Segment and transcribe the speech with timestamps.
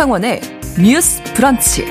[0.00, 0.40] 신성원의
[0.82, 1.84] 뉴스 브런치.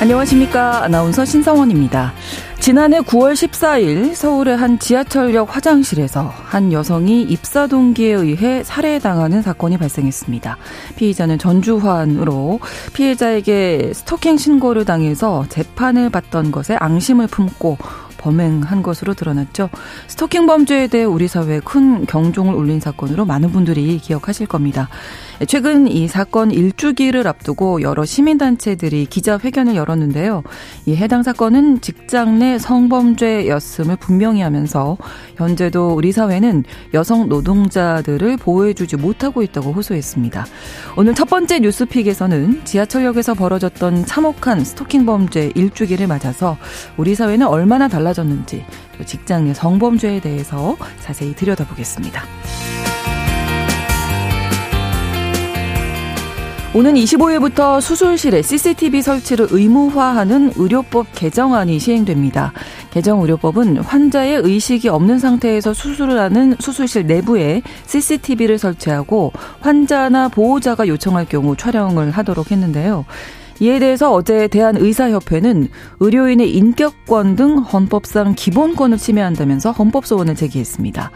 [0.00, 0.84] 안녕하십니까.
[0.84, 2.14] 아나운서 신성원입니다.
[2.60, 10.56] 지난해 9월 14일 서울의 한 지하철역 화장실에서 한 여성이 입사 동기에 의해 살해당하는 사건이 발생했습니다.
[10.96, 12.60] 피의자는 전주환으로
[12.94, 17.76] 피해자에게 스토킹 신고를 당해서 재판을 받던 것에 앙심을 품고
[18.18, 19.70] 범행한 것으로 드러났죠.
[20.08, 24.88] 스토킹 범죄에 대해 우리 사회에 큰 경종을 울린 사건으로 많은 분들이 기억하실 겁니다.
[25.46, 30.42] 최근 이 사건 일주기를 앞두고 여러 시민단체들이 기자회견을 열었는데요.
[30.86, 34.98] 이 해당 사건은 직장 내 성범죄였음을 분명히 하면서
[35.36, 40.44] 현재도 우리 사회는 여성 노동자들을 보호해주지 못하고 있다고 호소했습니다.
[40.96, 46.56] 오늘 첫 번째 뉴스픽에서는 지하철역에서 벌어졌던 참혹한 스토킹 범죄 일주기를 맞아서
[46.96, 48.64] 우리 사회는 얼마나 달라 졌는지
[48.96, 52.22] 또 직장 내 성범죄에 대해서 자세히 들여다보겠습니다.
[56.74, 62.52] 오는 25일부터 수술실에 CCTV 설치를 의무화하는 의료법 개정안이 시행됩니다.
[62.90, 71.24] 개정 의료법은 환자의 의식이 없는 상태에서 수술을 하는 수술실 내부에 CCTV를 설치하고 환자나 보호자가 요청할
[71.24, 73.06] 경우 촬영을 하도록 했는데요.
[73.60, 75.68] 이에 대해서 어제 대한의사협회는
[76.00, 81.10] 의료인의 인격권 등 헌법상 기본권을 침해한다면서 헌법 소원을 제기했습니다.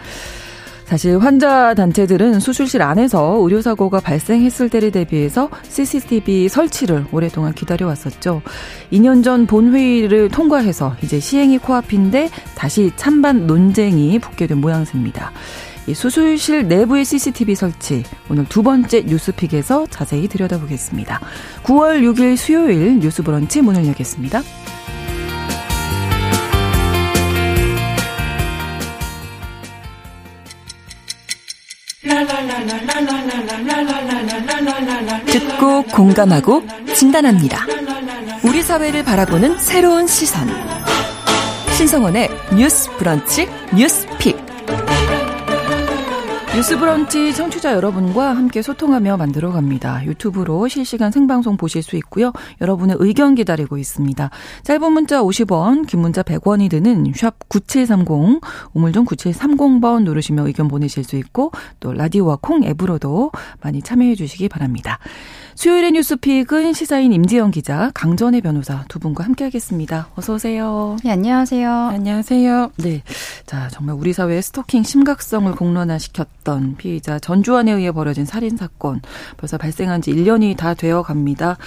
[0.92, 8.42] 사실 환자 단체들은 수술실 안에서 의료사고가 발생했을 때를 대비해서 CCTV 설치를 오랫동안 기다려왔었죠.
[8.92, 15.32] 2년 전 본회의를 통과해서 이제 시행이 코앞인데 다시 찬반 논쟁이 붙게 된 모양새입니다.
[15.86, 21.20] 이 수술실 내부의 CCTV 설치 오늘 두 번째 뉴스픽에서 자세히 들여다보겠습니다.
[21.64, 24.42] 9월 6일 수요일 뉴스 브런치 문을 열겠습니다.
[35.26, 36.62] 듣고 공감하고
[36.94, 37.66] 진단합니다.
[38.44, 40.48] 우리 사회를 바라보는 새로운 시선.
[41.76, 44.41] 신성원의 뉴스 브런치 뉴스 픽.
[46.54, 50.04] 뉴스 브런치 청취자 여러분과 함께 소통하며 만들어갑니다.
[50.04, 52.30] 유튜브로 실시간 생방송 보실 수 있고요.
[52.60, 54.28] 여러분의 의견 기다리고 있습니다.
[54.62, 58.42] 짧은 문자 50원, 긴 문자 100원이 드는 샵 9730,
[58.74, 64.98] 우물정 9730번 누르시면 의견 보내실 수 있고 또 라디오와 콩 앱으로도 많이 참여해 주시기 바랍니다.
[65.54, 70.08] 수요일의 뉴스픽은 시사인 임지영 기자, 강전의 변호사 두 분과 함께하겠습니다.
[70.14, 70.96] 어서 오세요.
[71.04, 71.70] 네, 안녕하세요.
[71.70, 72.72] 안녕하세요.
[72.78, 73.02] 네,
[73.44, 79.02] 자 정말 우리 사회의 스토킹 심각성을 공론화시켰던 피의자 전주환에 의해 벌어진 살인 사건
[79.36, 81.58] 벌써 발생한 지 1년이 다 되어 갑니다.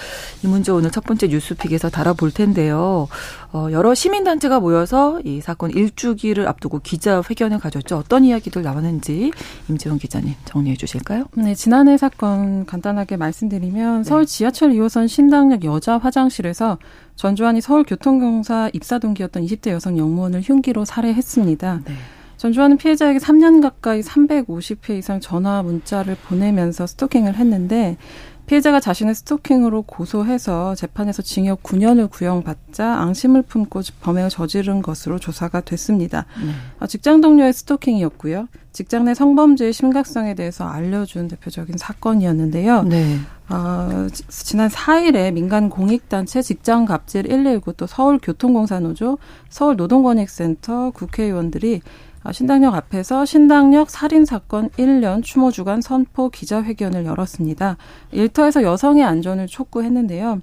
[0.44, 3.08] 이 문제 오늘 첫 번째 뉴스픽에서 다뤄볼 텐데요.
[3.56, 7.96] 어, 여러 시민단체가 모여서 이 사건 일주기를 앞두고 기자회견을 가졌죠.
[7.96, 9.32] 어떤 이야기들 나왔는지
[9.70, 11.28] 임지영 기자님 정리해 주실까요?
[11.38, 14.04] 네, 지난해 사건 간단하게 말씀드리면 네.
[14.04, 16.80] 서울 지하철 2호선 신당역 여자 화장실에서
[17.16, 21.82] 전주환이 서울교통공사 입사 동기였던 20대 여성 영무원을 흉기로 살해했습니다.
[21.86, 21.94] 네.
[22.36, 27.96] 전주환은 피해자에게 3년 가까이 350회 이상 전화 문자를 보내면서 스토킹을 했는데
[28.46, 36.26] 피해자가 자신의 스토킹으로 고소해서 재판에서 징역 9년을 구형받자 앙심을 품고 범행을 저지른 것으로 조사가 됐습니다.
[36.44, 36.52] 네.
[36.80, 38.48] 아, 직장 동료의 스토킹이었고요.
[38.72, 42.84] 직장 내 성범죄의 심각성에 대해서 알려준 대표적인 사건이었는데요.
[42.84, 43.18] 네.
[43.50, 49.18] 어, 지난 4일에 민간 공익단체 직장갑질 119 또 서울교통공사 노조,
[49.50, 57.78] 서울노동권익센터 국회의원들이 아, 신당역 앞에서 신당역 살인 사건 1년 추모 주간 선포 기자회견을 열었습니다.
[58.12, 60.42] 일터에서 여성의 안전을 촉구했는데요.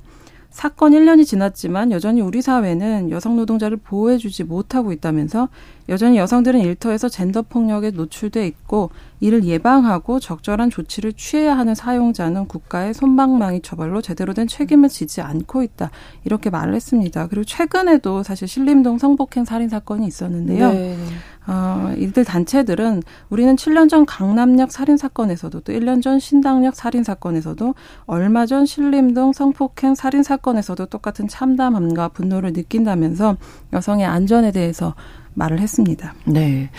[0.53, 5.49] 사건 1년이 지났지만 여전히 우리 사회는 여성 노동자를 보호해주지 못하고 있다면서
[5.89, 12.93] 여전히 여성들은 일터에서 젠더 폭력에 노출돼 있고 이를 예방하고 적절한 조치를 취해야 하는 사용자는 국가의
[12.93, 15.91] 손방망이 처벌로 제대로 된 책임을 지지 않고 있다
[16.25, 17.29] 이렇게 말을 했습니다.
[17.29, 20.71] 그리고 최근에도 사실 신림동 성폭행 살인 사건이 있었는데요.
[20.71, 20.97] 네.
[21.47, 27.75] 어, 이들 단체들은 우리는 7년 전 강남역 살인 사건에서도 또 1년 전 신당역 살인 사건에서도
[28.07, 33.37] 얼마 전 신림동 성폭행 살인 사건에서도 똑같은 참담함과 분노를 느낀다면서
[33.73, 34.95] 여성의 안전에 대해서
[35.35, 36.15] 말을 했습니다.
[36.27, 36.71] 네.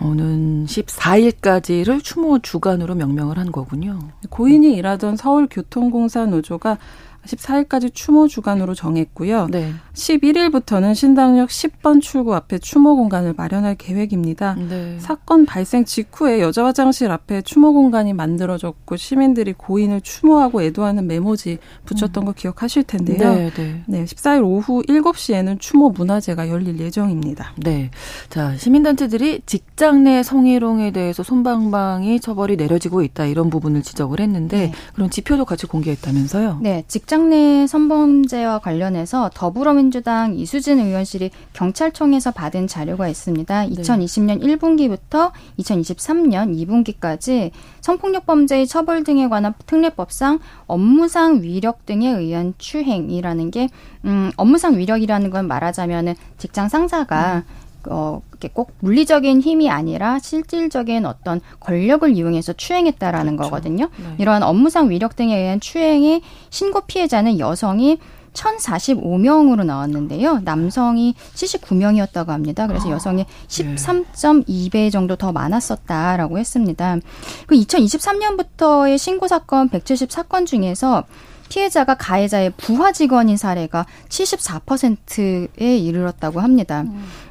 [0.00, 3.98] 오는 14일까지를 추모 주간으로 명명을 한 거군요.
[4.30, 6.78] 고인이 일하던 서울교통공사 노조가
[7.26, 9.48] 14일까지 추모 주간으로 정했고요.
[9.50, 9.72] 네.
[9.94, 14.54] 11일부터는 신당역 10번 출구 앞에 추모 공간을 마련할 계획입니다.
[14.54, 14.96] 네.
[14.98, 22.22] 사건 발생 직후에 여자 화장실 앞에 추모 공간이 만들어졌고 시민들이 고인을 추모하고 애도하는 메모지 붙였던
[22.22, 22.26] 음.
[22.26, 23.34] 거 기억하실 텐데요.
[23.34, 23.82] 네, 네.
[23.86, 27.52] 네, 14일 오후 7시에는 추모 문화제가 열릴 예정입니다.
[27.56, 27.90] 네.
[28.28, 34.72] 자, 시민단체들이 직장 내 성희롱에 대해서 손방망이 처벌이 내려지고 있다 이런 부분을 지적을 했는데 네.
[34.94, 36.58] 그런 지표도 같이 공개했다면서요?
[36.62, 43.66] 네, 직장 직장 내 성범죄와 관련해서 더불어민주당 이수진 의원실이 경찰청에서 받은 자료가 있습니다.
[43.68, 43.70] 네.
[43.70, 53.50] 2020년 1분기부터 2023년 2분기까지 성폭력 범죄의 처벌 등에 관한 특례법상 업무상 위력 등에 의한 추행이라는
[53.50, 53.70] 게
[54.04, 57.65] 음, 업무상 위력이라는 건 말하자면은 직장 상사가 음.
[57.88, 58.22] 어,
[58.52, 63.50] 꼭 물리적인 힘이 아니라 실질적인 어떤 권력을 이용해서 추행했다라는 그렇죠.
[63.50, 63.88] 거거든요.
[63.96, 64.14] 네.
[64.18, 67.98] 이러한 업무상 위력 등에 의한 추행의 신고 피해자는 여성이
[68.36, 70.40] 1,045명으로 나왔는데요.
[70.44, 72.66] 남성이 79명이었다고 합니다.
[72.66, 76.98] 그래서 아, 여성이 13.2배 정도 더 많았었다라고 했습니다.
[77.46, 81.04] 그 2023년부터의 신고 사건 170 사건 중에서
[81.48, 86.84] 피해자가 가해자의 부하 직원인 사례가 74%에 이르렀다고 합니다.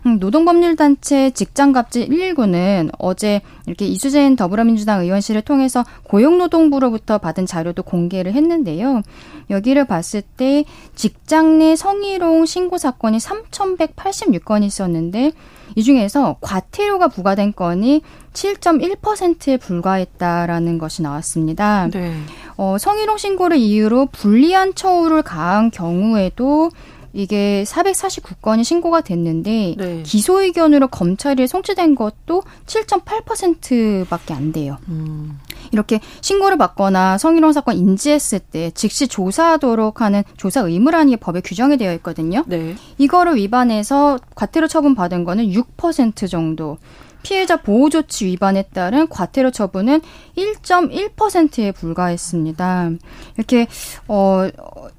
[0.06, 0.20] 음.
[0.20, 9.02] 노동법률단체 직장갑질 119는 어제 이렇게 이수진 더불어민주당 의원실을 통해서 고용노동부로부터 받은 자료도 공개를 했는데요.
[9.50, 10.66] 여기를 봤을 때
[10.96, 15.32] 직장 내 성희롱 신고 사건이 3,186건이 있었는데
[15.76, 18.02] 이 중에서 과태료가 부과된 건이
[18.34, 21.90] 7.1%에 불과했다라는 것이 나왔습니다.
[21.92, 22.14] 네.
[22.58, 26.72] 어, 성희롱 신고를 이유로 불리한 처우를 가한 경우에도
[27.16, 30.04] 이게 449건이 신고가 됐는데 네.
[30.04, 34.78] 기소 의견으로 검찰에 송치된 것도 7.8%밖에 안 돼요.
[34.90, 35.40] 음.
[35.72, 41.78] 이렇게 신고를 받거나 성희롱 사건 인지했을 때 즉시 조사하도록 하는 조사 의무라는 게 법에 규정이
[41.78, 42.44] 되어 있거든요.
[42.48, 42.76] 네.
[42.98, 46.78] 이거를 위반해서 과태료 처분 받은 거는 6% 정도.
[47.26, 50.00] 피해자 보호 조치 위반에 따른 과태료 처분은
[50.38, 52.92] 1.1%에 불과했습니다.
[53.36, 53.66] 이렇게
[54.08, 54.48] 어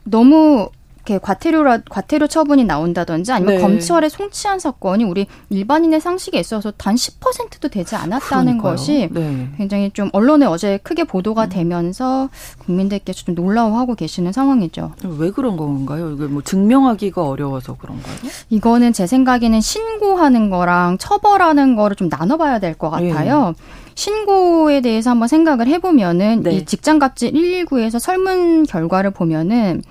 [0.03, 0.71] 너무
[1.07, 3.61] 이렇게 과태료라 과태료 처분이 나온다든지 아니면 네.
[3.61, 8.73] 검찰에 송치한 사건이 우리 일반인의 상식에 있어서 단 10%도 되지 않았다는 그러니까요.
[8.73, 9.49] 것이 네.
[9.57, 11.49] 굉장히 좀 언론에 어제 크게 보도가 음.
[11.49, 14.93] 되면서 국민들께서 좀 놀라워하고 계시는 상황이죠.
[15.19, 16.11] 왜 그런 건가요?
[16.11, 18.17] 이게 뭐 증명하기가 어려워서 그런가요?
[18.51, 23.55] 이거는 제 생각에는 신고하는 거랑 처벌하는 거를 좀 나눠봐야 될 것 같아요.
[23.57, 23.65] 네.
[23.95, 26.51] 신고에 대해서 한번 생각을 해보면은 네.
[26.57, 29.83] 이 직장갑질 119에서 설문 결과를 보면은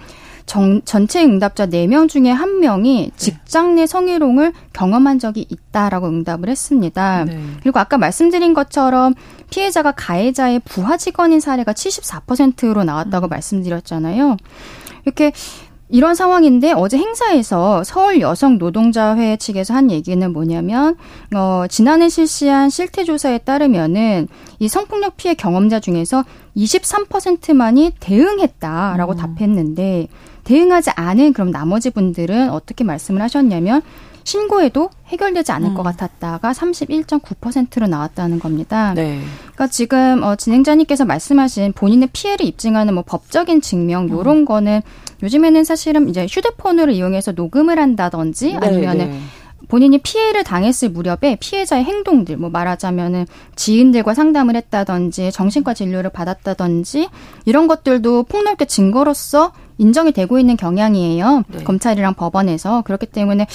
[0.45, 7.25] 정, 전체 응답자 4명 중에 1명이 직장 내 성희롱을 경험한 적이 있다라고 응답을 했습니다.
[7.25, 7.39] 네.
[7.61, 9.15] 그리고 아까 말씀드린 것처럼
[9.49, 13.29] 피해자가 가해자의 부하 직원인 사례가 74%로 나왔다고 음.
[13.29, 14.37] 말씀드렸잖아요.
[15.05, 15.31] 이렇게
[15.89, 20.95] 이런 상황인데 어제 행사에서 서울 여성 노동자회 측에서 한 얘기는 뭐냐면
[21.35, 24.27] 어 지난해 실시한 실태 조사에 따르면은
[24.59, 26.23] 이 성폭력 피해 경험자 중에서
[26.57, 29.17] 23%만이 대응했다라고 음.
[29.17, 30.07] 답했는데
[30.43, 33.81] 대응하지 않은 그럼 나머지 분들은 어떻게 말씀을 하셨냐면
[34.25, 35.73] 신고해도 해결되지 않을 음.
[35.75, 38.93] 것 같았다가 31.9%로 나왔다는 겁니다.
[38.93, 39.21] 네.
[39.39, 44.45] 그러니까 지금 어, 진행자님께서 말씀하신 본인의 피해를 입증하는 뭐 법적인 증명 요런 음.
[44.45, 44.81] 거는
[45.23, 49.19] 요즘에는 사실은 이제 휴대폰을 이용해서 녹음을 한다든지 네, 아니면은 네.
[49.67, 53.25] 본인이 피해를 당했을 무렵에 피해자의 행동들, 뭐 말하자면은
[53.55, 57.09] 지인들과 상담을 했다든지 정신과 진료를 받았다든지
[57.45, 61.43] 이런 것들도 폭넓게 증거로서 인정이 되고 있는 경향이에요.
[61.47, 61.63] 네.
[61.63, 63.47] 검찰이랑 법원에서 그렇기 때문에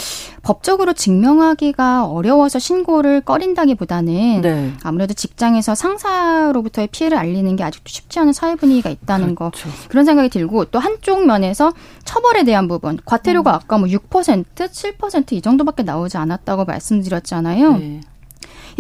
[0.43, 4.73] 법적으로 증명하기가 어려워서 신고를 꺼린다기보다는 네.
[4.83, 9.69] 아무래도 직장에서 상사로부터의 피해를 알리는 게 아직도 쉽지 않은 사회 분위기가 있다는 그렇죠.
[9.69, 11.73] 거 그런 생각이 들고 또 한쪽 면에서
[12.05, 13.55] 처벌에 대한 부분 과태료가 음.
[13.55, 17.77] 아까 뭐 6% 7%이 정도밖에 나오지 않았다고 말씀드렸잖아요.
[17.77, 18.01] 네.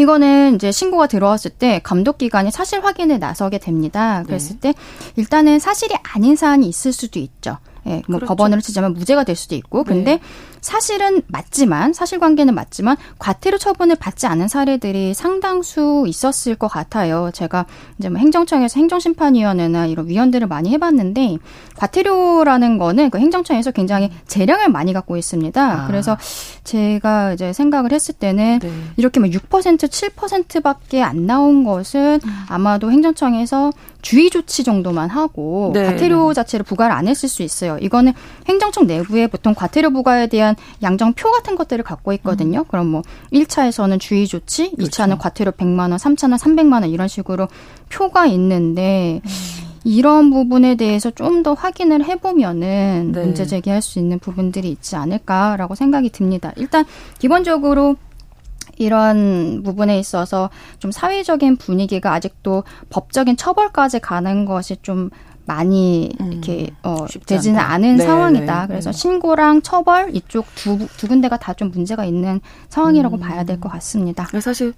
[0.00, 4.22] 이거는 이제 신고가 들어왔을 때 감독 기관이 사실 확인에 나서게 됩니다.
[4.26, 4.72] 그랬을 네.
[4.72, 4.74] 때
[5.16, 7.58] 일단은 사실이 아닌 사안이 있을 수도 있죠.
[7.86, 8.26] 예, 뭐 그렇죠.
[8.26, 10.20] 법원으로 치자면 무죄가 될 수도 있고, 근데 네.
[10.60, 17.30] 사실은 맞지만 사실관계는 맞지만 과태료 처분을 받지 않은 사례들이 상당수 있었을 것 같아요.
[17.32, 17.66] 제가
[17.98, 21.38] 이제 뭐 행정청에서 행정심판위원회나 이런 위원들을 많이 해봤는데
[21.76, 25.62] 과태료라는 거는 그 행정청에서 굉장히 재량을 많이 갖고 있습니다.
[25.62, 25.86] 아.
[25.86, 26.16] 그래서
[26.64, 28.70] 제가 이제 생각을 했을 때는 네.
[28.96, 32.44] 이렇게 뭐 6% 7%밖에 안 나온 것은 음.
[32.48, 35.84] 아마도 행정청에서 주의 조치 정도만 하고 네.
[35.84, 37.78] 과태료 자체를 부과를 안 했을 수 있어요.
[37.80, 38.12] 이거는
[38.48, 42.60] 행정청 내부에 보통 과태료 부과에 대한 대한 양정표 같은 것들을 갖고 있거든요.
[42.60, 42.64] 음.
[42.68, 43.02] 그럼 뭐
[43.32, 44.90] 1차에서는 주의 조치, 그렇죠.
[44.90, 47.48] 2차는 과태료 100만 원, 3차는 300만 원 이런 식으로
[47.88, 49.30] 표가 있는데 음.
[49.84, 53.20] 이런 부분에 대해서 좀 더 확인을 해보면은 네.
[53.24, 56.52] 문제 제기할 수 있는 부분들이 있지 않을까라고 생각이 듭니다.
[56.56, 56.84] 일단
[57.18, 57.96] 기본적으로
[58.76, 65.08] 이런 부분에 있어서 좀 사회적인 분위기가 아직도 법적인 처벌까지 가는 것이 좀
[65.50, 68.60] 많이 음, 이렇게 어 되지는 않은 네, 상황이다.
[68.62, 68.96] 네, 그래서 네.
[68.98, 73.20] 신고랑 처벌 이쪽 두 두 군데가 다 좀 문제가 있는 상황이라고 음.
[73.20, 74.26] 봐야 될 것 같습니다.
[74.40, 74.72] 사실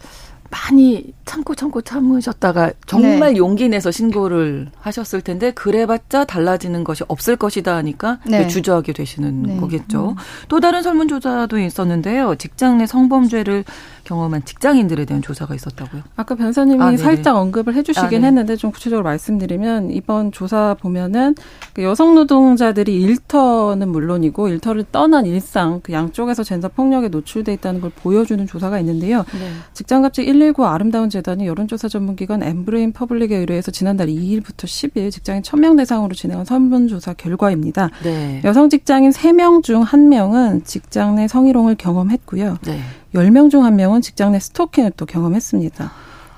[0.50, 3.38] 많이 참고 참고 참으셨다가 정말 네.
[3.38, 8.48] 용기 내서 신고를 하셨을 텐데 그래봤자 달라지는 것이 없을 것이다 하니까 네.
[8.48, 9.56] 주저하게 되시는 네.
[9.56, 10.10] 거겠죠.
[10.10, 10.16] 음.
[10.48, 12.34] 또 다른 설문조사도 있었는데요.
[12.36, 13.64] 직장 내 성범죄를
[14.04, 16.02] 경험한 직장인들에 대한 조사가 있었다고요.
[16.16, 21.34] 아까 변호사님이 아, 살짝 언급을 해주시긴 아, 했는데 좀 구체적으로 말씀드리면 이번 조사 보면은
[21.72, 27.90] 그 여성 노동자들이 일터는 물론이고 일터를 떠난 일상 그 양쪽에서 젠더 폭력에 노출돼 있다는 걸
[27.94, 29.24] 보여주는 조사가 있는데요.
[29.32, 29.50] 네.
[29.74, 36.14] 직장갑질 119 아름다운 재단이 여론조사 전문기관 엠브레인 퍼블릭에 의뢰해서 지난달 2일부터 10일 직장인 1000명 대상으로
[36.14, 37.90] 진행한 설문조사 결과입니다.
[38.02, 38.40] 네.
[38.44, 42.58] 여성 직장인 3명 중 1명은 직장 내 성희롱을 경험했고요.
[42.62, 42.80] 네.
[43.14, 45.92] 10명 중 1명은 직장 내 스토킹을 또 경험했습니다.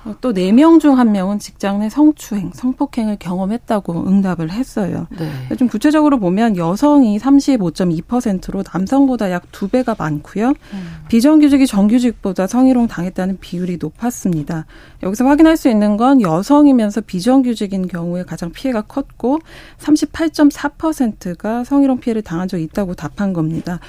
[0.05, 5.07] 어, 또 4명 중 1명은 직장 내 성추행, 성폭행을 경험했다고 응답을 했어요.
[5.17, 5.55] 네.
[5.55, 10.49] 좀 구체적으로 보면 여성이 35.2%로 남성보다 약 2배가 많고요.
[10.49, 10.87] 음.
[11.07, 14.67] 비정규직이 정규직보다 성희롱 당했다는 비율이 높았습니다.
[15.01, 19.39] 여기서 확인할 수 있는 건 여성이면서 비정규직인 경우에 가장 피해가 컸고
[19.79, 23.79] 38.4%가 성희롱 피해를 당한 적이 있다고 답한 겁니다.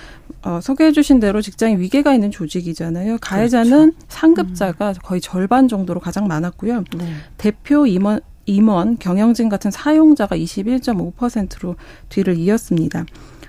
[0.47, 3.19] 어, 소개해 주신 대로 직장에 위계가 있는 조직이잖아요.
[3.21, 4.07] 가해자는 그렇죠.
[4.07, 4.95] 상급자가 음.
[5.03, 6.85] 거의 절반 정도로 가장 많았고요.
[6.97, 7.07] 네.
[7.37, 11.75] 대표 임원 임원, 경영진 같은 사용자가 21.5%로
[12.09, 13.05] 뒤를 이었습니다.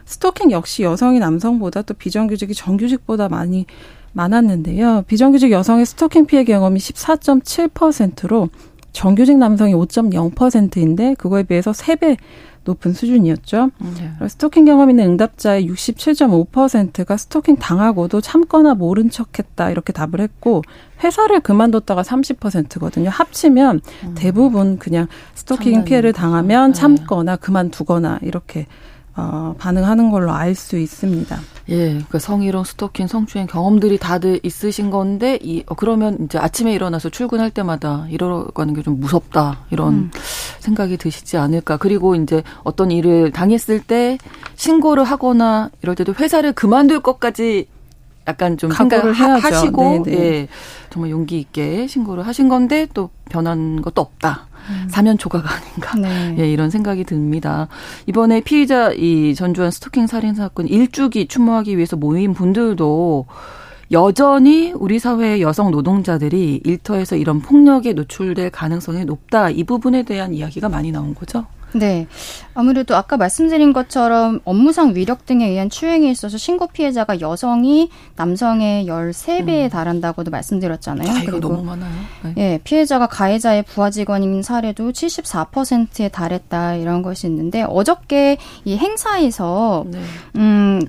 [0.06, 3.68] 스토킹 역시 여성이 남성보다 또 비정규직이 정규직보다 많이
[4.14, 5.04] 많았는데요.
[5.06, 8.50] 비정규직 여성의 스토킹 피해 경험이 14.7%로
[8.92, 12.18] 정규직 남성이 5.0%인데 그거에 비해서 3배
[12.68, 13.72] 높은 수준이었죠.
[13.80, 14.28] 네.
[14.28, 20.64] 스토킹 경험 있는 응답자의 67.5%가 스토킹 당하고도 참거나 모른 척했다 이렇게 답을 했고
[21.04, 23.10] 회사를 그만뒀다가 30%거든요.
[23.10, 24.16] 합치면 음.
[24.16, 26.80] 대부분 그냥 스토킹 피해를 당하면 네.
[26.80, 28.68] 참거나 그만두거나 이렇게
[29.18, 31.38] 어, 반응하는 걸로 알 수 있습니다.
[31.70, 37.10] 예, 그 성희롱, 스토킹, 성추행 경험들이 다들 있으신 건데, 이, 어, 그러면 이제 아침에 일어나서
[37.10, 40.12] 출근할 때마다 이러고 하는 게 좀 무섭다, 이런 음.
[40.60, 41.78] 생각이 드시지 않을까.
[41.78, 44.18] 그리고 이제 어떤 일을 당했을 때
[44.56, 47.68] 신고를 하거나 이럴 때도 회사를 그만둘 것까지
[48.28, 50.18] 약간 좀 생각을 하 시고, 네네.
[50.18, 50.48] 예,
[50.90, 54.47] 정말 용기 있게 신고를 하신 건데 또 변한 것도 없다.
[54.70, 54.88] 음.
[54.90, 55.96] 사면 초과가 아닌가.
[55.98, 56.36] 네.
[56.40, 57.68] 예, 이런 생각이 듭니다.
[58.06, 63.26] 이번에 피의자 이 전주환 스토킹 살인 사건 일주기 추모하기 위해서 모인 분들도
[63.92, 69.50] 여전히 우리 사회의 여성 노동자들이 일터에서 이런 폭력에 노출될 가능성이 높다.
[69.50, 71.46] 이 부분에 대한 이야기가 많이 나온 거죠.
[71.74, 72.08] 네.
[72.54, 79.66] 아무래도 아까 말씀드린 것처럼 업무상 위력 등에 의한 추행에 있어서 신고 피해자가 여성이 남성의 13배에
[79.66, 79.70] 음.
[79.70, 81.10] 달한다고도 말씀드렸잖아요.
[81.10, 81.92] 아, 그리고 너무 많아요.
[82.24, 82.34] 네.
[82.38, 90.02] 예, 피해자가 가해자의 부하 직원인 사례도 74%에 달했다 이런 것이 있는데 어저께 이 행사에서 네.
[90.36, 90.82] 음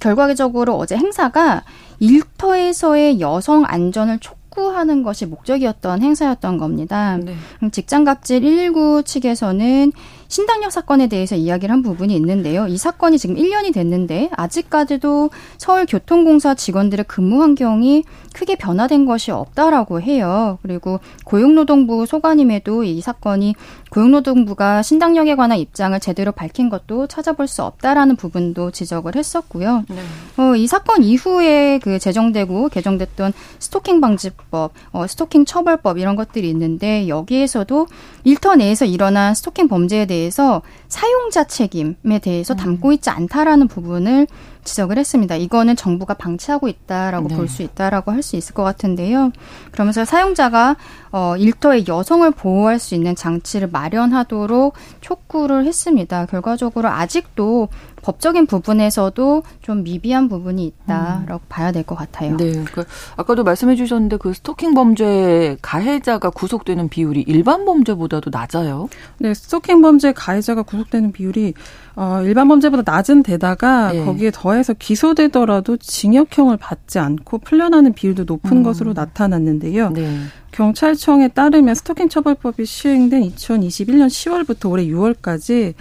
[0.00, 1.62] 결과적으로 어제 행사가
[2.00, 7.18] 일터에서의 여성 안전을 촉 촉구하는 것이 목적이었던 행사였던 겁니다.
[7.18, 7.36] 네.
[7.70, 9.92] 직장갑질 119 측에서는
[10.28, 12.66] 신당역 사건에 대해서 이야기를 한 부분이 있는데요.
[12.66, 18.04] 이 사건이 지금 1년이 됐는데 아직까지도 서울교통공사 직원들의 근무 환경이
[18.34, 20.58] 크게 변화된 것이 없다라고 해요.
[20.62, 23.54] 그리고 고용노동부 소관임에도 이 사건이
[23.90, 29.84] 고용노동부가 신당역에 관한 입장을 제대로 밝힌 것도 찾아볼 수 없다라는 부분도 지적을 했었고요.
[29.88, 29.96] 네.
[30.36, 37.08] 어, 이 사건 이후에 그 제정되고 개정됐던 스토킹 방지법, 어, 스토킹 처벌법 이런 것들이 있는데
[37.08, 37.86] 여기에서도
[38.24, 42.56] 일터 내에서 일어난 스토킹 범죄에 대해 서 사용자 책임에 대해서 음.
[42.56, 44.26] 담고 있지 않다라는 부분을
[44.64, 45.36] 지적을 했습니다.
[45.36, 47.36] 이거는 정부가 방치하고 있다라고 네.
[47.36, 49.30] 볼수 있다라고 할 수 있을 것 같은데요.
[49.70, 50.76] 그러면서 사용자가
[51.12, 56.26] 어 일터의 여성을 보호할 수 있는 장치를 마련하도록 촉구를 했습니다.
[56.26, 57.68] 결과적으로 아직도
[58.06, 61.48] 법적인 부분에서도 좀 미비한 부분이 있다라고 음.
[61.48, 62.36] 봐야 될 것 같아요.
[62.36, 62.52] 네.
[62.72, 62.84] 그
[63.16, 68.88] 아까도 말씀해 주셨는데 그 스토킹 범죄 가해자가 구속되는 비율이 일반 범죄보다도 낮아요.
[69.18, 71.54] 네, 스토킹 범죄 가해자가 구속되는 비율이
[71.96, 74.04] 어, 일반 범죄보다 낮은 데다가 네.
[74.04, 78.62] 거기에 더해서 기소되더라도 징역형을 받지 않고 풀려나는 비율도 높은 음.
[78.62, 79.90] 것으로 나타났는데요.
[79.90, 80.16] 네.
[80.52, 85.74] 경찰청에 따르면 스토킹 처벌법이 시행된 2021년 10월부터 올해 6월까지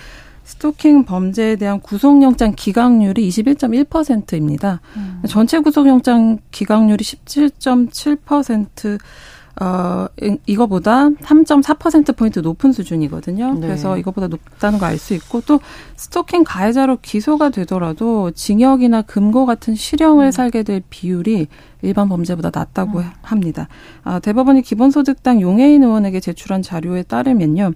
[0.46, 4.80] 스토킹 범죄에 대한 구속영장 기각률이 21.1%입니다.
[4.96, 5.22] 음.
[5.28, 9.00] 전체 구속영장 기각률이 17.7%
[9.62, 10.08] 어,
[10.46, 13.54] 이거보다 3.4%포인트 높은 수준이거든요.
[13.54, 13.62] 네.
[13.62, 15.62] 그래서 이거보다 높다는 거 알 수 있고 또
[15.96, 20.32] 스토킹 가해자로 기소가 되더라도 징역이나 금고 같은 실형을 음.
[20.32, 21.48] 살게 될 비율이
[21.84, 23.06] 일반 범죄보다 낮다고 음.
[23.22, 23.70] 합니다.
[24.04, 27.72] 아, 대법원이 기본소득당 용해인 의원에게 제출한 자료에 따르면요.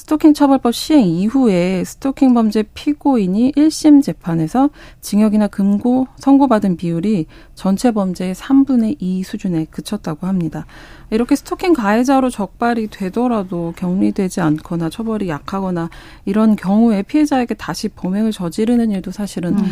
[0.00, 4.70] 스토킹 처벌법 시행 이후에 스토킹 범죄 피고인이 1심 재판에서
[5.02, 10.64] 징역이나 금고 선고받은 비율이 전체 범죄의 3분의 2 수준에 그쳤다고 합니다.
[11.10, 15.90] 이렇게 스토킹 가해자로 적발이 되더라도 격리되지 않거나 처벌이 약하거나
[16.24, 19.66] 이런 경우에 피해자에게 다시 범행을 저지르는 일도 사실은 음.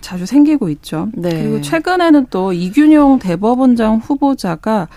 [0.00, 1.08] 자주 생기고 있죠.
[1.14, 1.40] 네.
[1.40, 4.88] 그리고 최근에는 또 이균용 대법원장 후보자가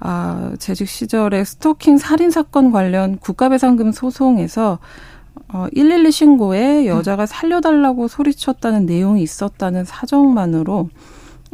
[0.00, 4.78] 아, 재직 시절에 스토킹 살인 사건 관련 국가배상금 소송에서
[5.52, 10.88] 어, 112 신고에 여자가 살려달라고 소리쳤다는 내용이 있었다는 사정만으로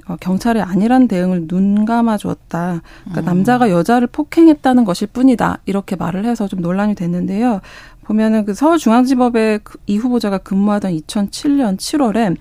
[0.07, 2.83] 어, 경찰이 아니란 대응을 눈 감아 주었다.
[3.05, 3.25] 그러니까 음.
[3.25, 5.59] 남자가 여자를 폭행했다는 것일 뿐이다.
[5.67, 7.61] 이렇게 말을 해서 좀 논란이 됐는데요.
[8.05, 12.37] 보면은 그 서울중앙지법에 그이 후보자가 근무하던 2007년 7월에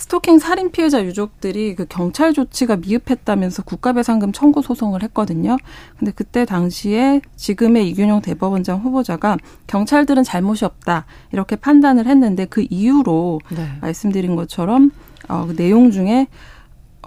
[0.00, 5.58] 스토킹 살인 피해자 유족들이 그 경찰 조치가 미흡했다면서 국가배상금 청구 소송을 했거든요.
[5.98, 13.40] 근데 그때 당시에 지금의 이균용 대법원장 후보자가 경찰들은 잘못이 없다 이렇게 판단을 했는데 그 이유로
[13.50, 13.68] 네.
[13.82, 14.90] 말씀드린 것처럼
[15.28, 16.28] 어, 그 내용 중에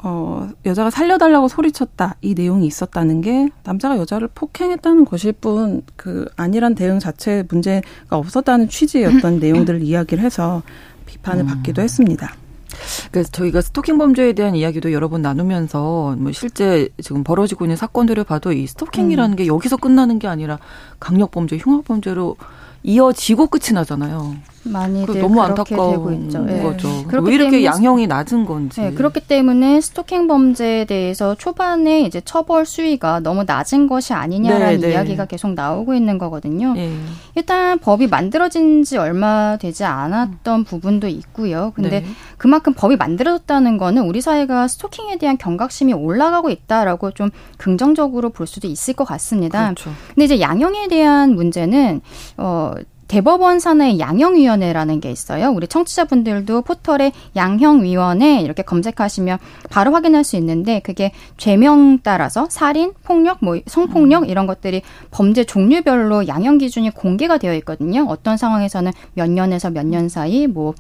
[0.04, 2.18] 어, 여자가 살려달라고 소리쳤다.
[2.22, 8.68] 이 내용이 있었다는 게 남자가 여자를 폭행했다는 것일 뿐, 그, 아니란 대응 자체에 문제가 없었다는
[8.68, 10.62] 취지였던 내용들을 이야기를 해서
[11.06, 11.48] 비판을 음.
[11.48, 12.43] 받기도 했습니다.
[13.12, 18.24] 그래서 저희가 스토킹 범죄에 대한 이야기도 여러 번 나누면서 뭐 실제 지금 벌어지고 있는 사건들을
[18.24, 19.36] 봐도 이 스토킹이라는 음.
[19.36, 20.60] 게 여기서 끝나는 게 아니라
[21.00, 22.38] 강력 범죄, 흉악 범죄로
[22.84, 24.36] 이어지고 끝이 나잖아요.
[24.64, 26.62] 많이들 너무 안타까운 되고 네.
[26.62, 27.06] 거죠.
[27.22, 28.82] 왜 이렇게 양형이 낮은 건지.
[28.82, 34.88] 네, 그렇기 때문에 스토킹 범죄에 대해서 초반에 이제 처벌 수위가 너무 낮은 것이 아니냐라는 네,
[34.88, 34.94] 네.
[34.94, 36.74] 이야기가 계속 나오고 있는 거거든요.
[36.74, 36.94] 네.
[37.36, 40.64] 일단 법이 만들어진 지 얼마 되지 않았던 음.
[40.64, 41.72] 부분도 있고요.
[41.76, 42.06] 근데 네.
[42.38, 48.68] 그만큼 법이 만들어졌다는 거는 우리 사회가 스토킹에 대한 경각심이 올라가고 있다라고 좀 긍정적으로 볼 수도
[48.68, 49.66] 있을 것 같습니다.
[49.66, 49.92] 그렇죠.
[50.14, 52.02] 근데 이제 양형에 대한 문제는
[52.38, 52.74] 어
[53.14, 55.52] 대법원 산하의 양형위원회라는 게 있어요.
[55.52, 59.38] 우리 청취자분들도 포털에 양형위원회 이렇게 검색하시면
[59.70, 64.30] 바로 확인할 수 있는데 그게 죄명 따라서 살인, 폭력, 뭐 성폭력 음.
[64.30, 68.04] 이런 것들이 범죄 종류별로 양형 기준이 공개가 되어 있거든요.
[68.10, 70.74] 어떤 상황에서는 몇 년에서 몇 년 사이 뭐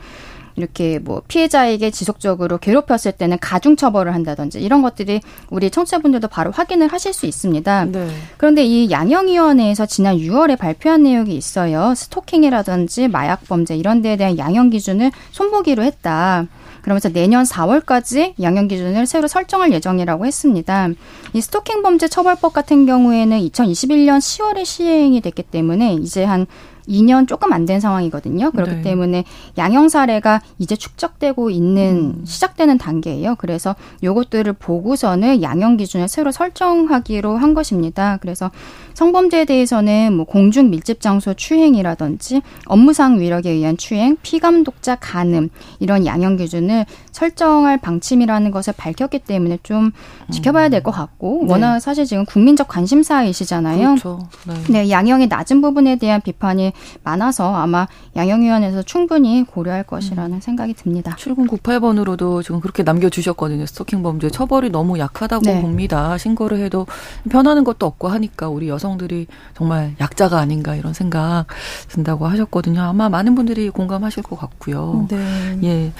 [0.55, 6.87] 이렇게 뭐 피해자에게 지속적으로 괴롭혔을 때는 가중 처벌을 한다든지 이런 것들이 우리 청취자분들도 바로 확인을
[6.87, 7.85] 하실 수 있습니다.
[7.85, 8.07] 네.
[8.37, 11.93] 그런데 이 양형위원회에서 지난 6월에 발표한 내용이 있어요.
[11.95, 16.47] 스토킹이라든지 마약 범죄 이런 데에 대한 양형 기준을 손보기로 했다.
[16.83, 20.89] 그러면서 내년 4월까지 양형 기준을 새로 설정할 예정이라고 했습니다.
[21.31, 26.45] 이 스토킹 범죄 처벌법 같은 경우에는 2021년 10월에 시행이 됐기 때문에 이제 한
[26.87, 28.51] 2년 조금 안 된 상황이거든요.
[28.51, 28.81] 그렇기 네.
[28.81, 29.23] 때문에
[29.57, 32.25] 양형 사례가 이제 축적되고 있는 음.
[32.25, 33.35] 시작되는 단계예요.
[33.37, 38.17] 그래서 요것들을 보고서는 양형 기준을 새로 설정하기로 한 것입니다.
[38.21, 38.51] 그래서
[38.95, 46.35] 성범죄에 대해서는 뭐 공중 밀집 장소 추행이라든지 업무상 위력에 의한 추행, 피감독자 간음 이런 양형
[46.35, 49.91] 기준을 설정할 방침이라는 것을 밝혔기 때문에 좀
[50.31, 51.51] 지켜봐야 될 것 같고 네.
[51.53, 53.87] 워낙 사실 지금 국민적 관심사이시잖아요.
[53.95, 54.19] 그렇죠.
[54.45, 54.53] 네.
[54.69, 56.72] 네, 양형이 낮은 부분에 대한 비판이
[57.03, 60.41] 많아서 아마 양형위원회에서 충분히 고려할 것이라는 음.
[60.41, 61.15] 생각이 듭니다.
[61.19, 63.65] 7098번으로도 지금 그렇게 남겨주셨거든요.
[63.65, 65.61] 스토킹 범죄 처벌이 너무 약하다고 네.
[65.61, 66.17] 봅니다.
[66.17, 66.85] 신고를 해도
[67.29, 71.45] 변하는 것도 없고 하니까 우리 여성들이 정말 약자가 아닌가 이런 생각
[71.89, 72.81] 든다고 하셨거든요.
[72.81, 75.07] 아마 많은 분들이 공감하실 것 같고요.
[75.09, 75.59] 네.
[75.63, 75.91] 예.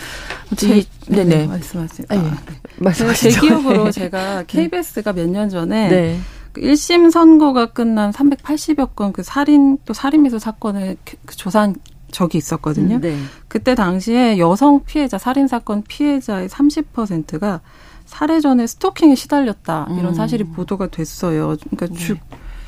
[0.56, 1.24] 제, 네네.
[1.36, 1.48] 네.
[1.48, 2.08] 말씀하세요.
[2.10, 2.20] 아, 예.
[2.22, 2.30] 네.
[2.78, 3.30] 말씀하시죠.
[3.32, 6.20] 제 기억으로 제가 KBS가 몇 년 전에 네.
[6.62, 11.76] 1심 그 선고가 끝난 380여 건 그 살인 또 살인미수 사건을 그, 그 조사한
[12.12, 12.96] 적이 있었거든요.
[12.96, 13.18] 음, 네.
[13.48, 17.62] 그때 당시에 여성 피해자 살인 사건 피해자의 30%가
[18.06, 20.14] 살해 전에 스토킹에 시달렸다 이런 음.
[20.14, 21.58] 사실이 보도가 됐어요.
[21.72, 21.94] 그러니까 네.
[21.96, 22.16] 주,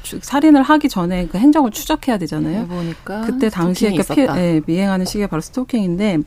[0.02, 2.68] 주, 살인을 하기 전에 그 행적을 추적해야 되잖아요.
[2.68, 6.20] 보니까 그때 당시에 그 피해, 예, 미행하는 시기가 바로 스토킹인데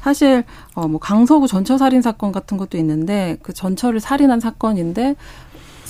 [0.00, 0.44] 사실
[0.74, 5.14] 어뭐 강서구 전처 살인 사건 같은 것도 있는데 그 전처를 살인한 사건인데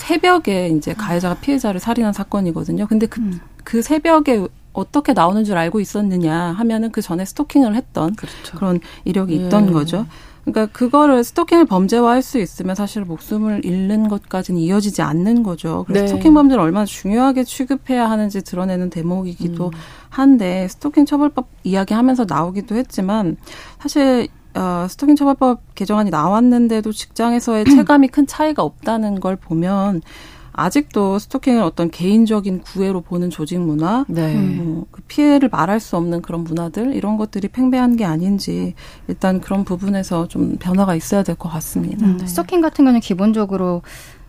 [0.03, 2.89] 새벽에 이제 가해자가 피해자를 살인한 사건이거든요.
[2.89, 3.41] 근데 그, 음.
[3.63, 8.57] 그 새벽에 어떻게 나오는 줄 알고 있었느냐 하면은 그 전에 스토킹을 했던 그렇죠.
[8.57, 9.73] 그런 이력이 있던 예.
[9.73, 10.07] 거죠.
[10.45, 15.85] 그러니까 그거를 스토킹을 범죄화할 수 있으면 사실 목숨을 잃는 것까지는 이어지지 않는 거죠.
[15.87, 16.09] 그래서 네.
[16.09, 19.71] 스토킹 범죄를 얼마나 중요하게 취급해야 하는지 드러내는 대목이기도 음.
[20.09, 23.37] 한데 스토킹 처벌법 이야기하면서 나오기도 했지만
[23.79, 30.03] 사실 어, 스토킹 처벌법 개정안이 나왔는데도 직장에서의 체감이 큰 차이가 없다는 걸 보면
[30.55, 34.35] 아직도 스토킹을 어떤 개인적인 구애로 보는 조직 문화, 네.
[34.35, 38.75] 음, 그 피해를 말할 수 없는 그런 문화들 이런 것들이 팽배한 게 아닌지
[39.09, 42.05] 일단 그런 부분에서 좀 변화가 있어야 될 것 같습니다.
[42.07, 42.27] 음, 네.
[42.27, 43.81] 스토킹 같은 경우는 기본적으로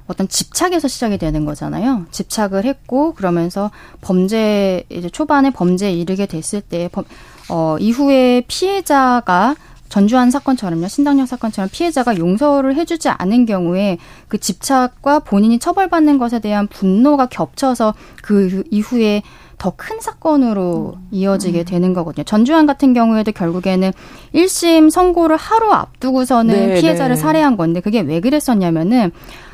[0.08, 2.06] 어떤 집착에서 시작이 되는 거잖아요.
[2.12, 7.04] 집착을 했고 그러면서 범죄 이제 초반에 범죄에 이르게 됐을 때 범,
[7.50, 9.56] 어, 이후에 피해자가
[9.93, 16.65] 전주한 사건처럼요, 신당역 사건처럼 피해자가 용서를 해주지 않은 경우에 그 집착과 본인이 처벌받는 것에 대한
[16.65, 19.21] 분노가 겹쳐서 그 이후에
[19.60, 21.08] 더 큰 사건으로 음.
[21.12, 21.65] 이어지게 음.
[21.65, 22.23] 되는 거거든요.
[22.23, 23.93] 전주환 같은 경우에도 결국에는
[24.34, 27.21] 1심 선고를 하루 앞두고서는 네, 피해자를 네.
[27.21, 29.12] 살해한 건데 그게 왜 그랬었냐면은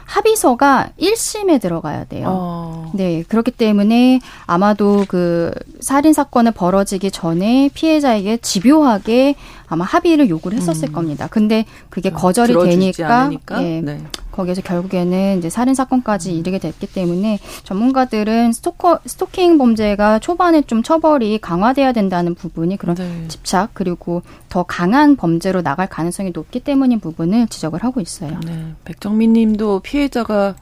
[0.09, 2.25] 합의서가 1심에 들어가야 돼요.
[2.29, 2.91] 어.
[2.95, 9.35] 네, 그렇기 때문에 아마도 그 살인 사건을 벌어지기 전에 피해자에게 집요하게
[9.67, 10.93] 아마 합의를 요구를 했었을 음.
[10.93, 11.27] 겁니다.
[11.29, 13.29] 근데 그게 어, 거절이 되니까
[13.61, 14.01] 예, 네.
[14.31, 21.39] 거기에서 결국에는 이제 살인 사건까지 이르게 됐기 때문에 전문가들은 스토커 스토킹 범죄가 초반에 좀 처벌이
[21.39, 23.25] 강화돼야 된다는 부분이 그런 네.
[23.27, 28.39] 집착 그리고 더 강한 범죄로 나갈 가능성이 높기 때문인 부분을 지적을 하고 있어요.
[28.45, 28.73] 네.
[28.85, 30.55] 백정민 님도 피해 자가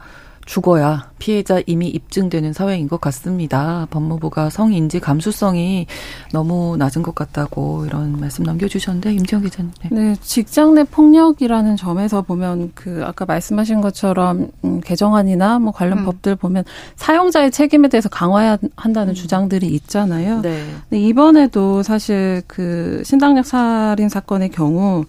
[0.48, 3.86] 죽어야 피해자 이미 입증되는 사회인 것 같습니다.
[3.92, 5.86] 법무부가 성인지 감수성이
[6.32, 9.72] 너무 낮은 것 같다고 이런 말씀 남겨주셨는데 임지영 기자님.
[9.84, 9.90] 네.
[9.92, 16.06] 네, 직장 내 폭력이라는 점에서 보면 그 아까 말씀하신 것처럼 음, 개정안이나 뭐 관련 음.
[16.06, 16.64] 법들 보면
[16.96, 19.16] 사용자의 책임에 대해서 강화해야 한다는 음.
[19.16, 20.42] 주장들이 있잖아요.
[20.42, 20.64] 네.
[20.90, 25.06] 근데 이번에도 사실 그 신당역 살인 사건의 경우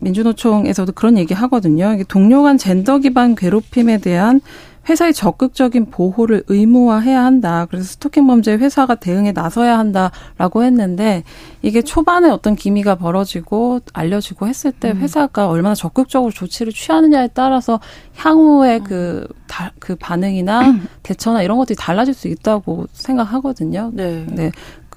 [0.00, 1.96] 민주노총에서도 그런 얘기 하거든요.
[2.08, 4.40] 동료 간 젠더 기반 괴롭힘에 대한
[4.88, 7.66] 회사의 적극적인 보호를 의무화해야 한다.
[7.70, 11.22] 그래서 스토킹 범죄 회사가 대응에 나서야 한다라고 했는데
[11.62, 14.96] 이게 초반에 어떤 기미가 벌어지고 알려지고 했을 때 음.
[14.98, 17.78] 회사가 얼마나 적극적으로 조치를 취하느냐에 따라서
[18.16, 20.62] 향후에 그, 다, 그 반응이나
[21.04, 23.90] 대처나 이런 것들이 달라질 수 있다고 생각하거든요.
[23.92, 24.26] 네.
[24.28, 24.50] 네.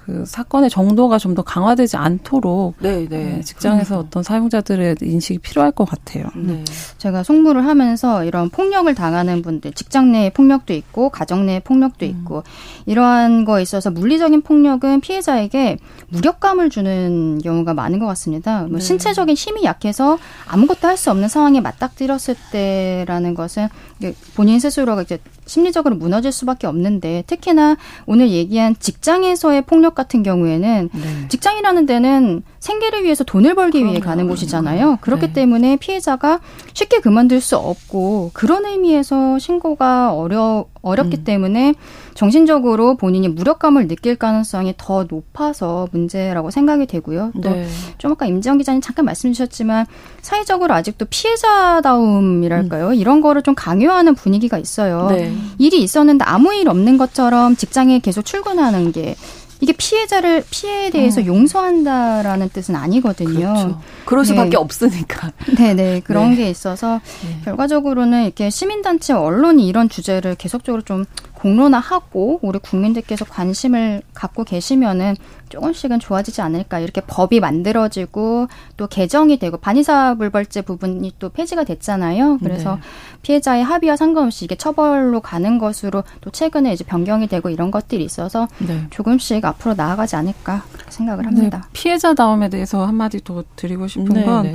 [0.04, 3.36] 그 사건의 정도가 좀 더 강화되지 않도록 네, 네.
[3.36, 6.26] 네, 직장에서 어떤 사용자들의 인식이 필요할 것 같아요.
[6.36, 6.62] 네.
[6.98, 12.10] 제가 송무를 하면서 이런 폭력을 당하는 분들, 직장 내 폭력도 있고 가정 내 폭력도 음.
[12.10, 12.42] 있고
[12.86, 15.78] 이러한 거에 있어서 물리적인 폭력은 피해자에게
[16.10, 18.60] 무력감을 주는 경우가 많은 것 같습니다.
[18.62, 18.80] 뭐 네.
[18.80, 23.68] 신체적인 힘이 약해서 아무것도 할 수 없는 상황에 맞닥뜨렸을 때라는 것은
[24.34, 31.28] 본인 스스로가 이제 심리적으로 무너질 수밖에 없는데 특히나 오늘 얘기한 직장에서의 폭력 같은 경우에는 네.
[31.28, 33.92] 직장이라는 데는 생계를 위해서 돈을 벌기 그럼요.
[33.92, 34.96] 위해 가는 곳이잖아요.
[35.02, 35.32] 그렇기 네.
[35.34, 36.40] 때문에 피해자가
[36.72, 41.24] 쉽게 그만둘 수 없고 그런 의미에서 신고가 어려 어렵기 음.
[41.24, 41.74] 때문에
[42.14, 47.32] 정신적으로 본인이 무력감을 느낄 가능성이 더 높아서 문제라고 생각이 되고요.
[47.34, 47.68] 또좀 네.
[48.04, 49.84] 아까 임지영 기자님 잠깐 말씀 주셨지만
[50.22, 52.88] 사회적으로 아직도 피해자다움이랄까요?
[52.88, 52.94] 음.
[52.94, 55.08] 이런 거를 좀 강요하는 분위기가 있어요.
[55.10, 55.34] 네.
[55.58, 59.16] 일이 있었는데 아무 일 없는 것처럼 직장에 계속 출근하는 게
[59.64, 61.26] 이게 피해자를 피해에 대해서 음.
[61.26, 63.32] 용서한다라는 뜻은 아니거든요.
[63.54, 63.80] 그렇죠.
[64.04, 64.56] 그럴 수밖에 네.
[64.58, 65.32] 없으니까.
[65.56, 66.00] 네네 네.
[66.00, 66.36] 그런 네.
[66.36, 67.40] 게 있어서 네.
[67.46, 71.06] 결과적으로는 이렇게 시민단체 언론이 이런 주제를 계속적으로 좀
[71.44, 75.14] 공론화하고 우리 국민들께서 관심을 갖고 계시면은
[75.50, 82.38] 조금씩은 좋아지지 않을까 이렇게 법이 만들어지고 또 개정이 되고 반의사불벌죄 부분이 또 폐지가 됐잖아요.
[82.42, 82.80] 그래서 네.
[83.20, 88.48] 피해자의 합의와 상관없이 이게 처벌로 가는 것으로 또 최근에 이제 변경이 되고 이런 것들이 있어서
[88.66, 88.86] 네.
[88.88, 91.60] 조금씩 앞으로 나아가지 않을까 생각을 합니다.
[91.60, 91.68] 네.
[91.74, 94.54] 피해자 다움에 대해서 한마디 더 드리고 싶은 네, 건 네.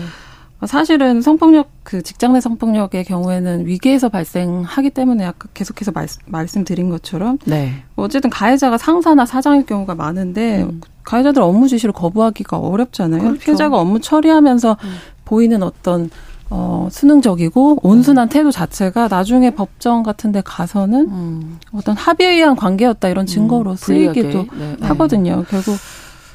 [0.65, 7.38] 사실은 성폭력 그 직장 내 성폭력의 경우에는 위계에서 발생하기 때문에 아까 계속해서 말, 말씀드린 것처럼
[7.45, 7.84] 네.
[7.95, 10.82] 어쨌든 가해자가 상사나 사장일 경우가 많은데 음.
[11.04, 13.22] 가해자들 업무 지시를 거부하기가 어렵잖아요.
[13.22, 13.39] 그렇죠.
[13.39, 14.95] 피해자가 업무 처리하면서 음.
[15.24, 16.10] 보이는 어떤
[16.52, 18.30] 어, 수능적이고 온순한 음.
[18.30, 21.60] 태도 자체가 나중에 법정 같은 데 가서는 음.
[21.74, 23.76] 어떤 합의에 의한 관계였다 이런 증거로 음.
[23.76, 24.76] 쓰이기도 네.
[24.82, 25.45] 하거든요.
[25.50, 25.78] 결국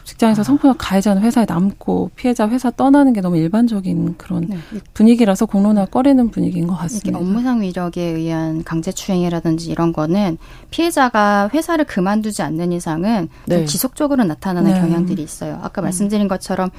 [0.04, 4.58] 직장에서 성폭력 가해자는 회사에 남고 피해자 회사 떠나는 게 너무 일반적인 그런 네.
[4.92, 7.18] 분위기라서 공론화 꺼리는 분위기인 것 같습니다.
[7.18, 10.36] 업무상 위력에 의한 강제추행이라든지 이런 거는
[10.70, 13.64] 피해자가 회사를 그만두지 않는 이상은 네.
[13.64, 14.80] 지속적으로 나타나는 네.
[14.80, 15.58] 경향들이 있어요.
[15.62, 15.84] 아까 음.
[15.84, 16.70] 말씀드린 것처럼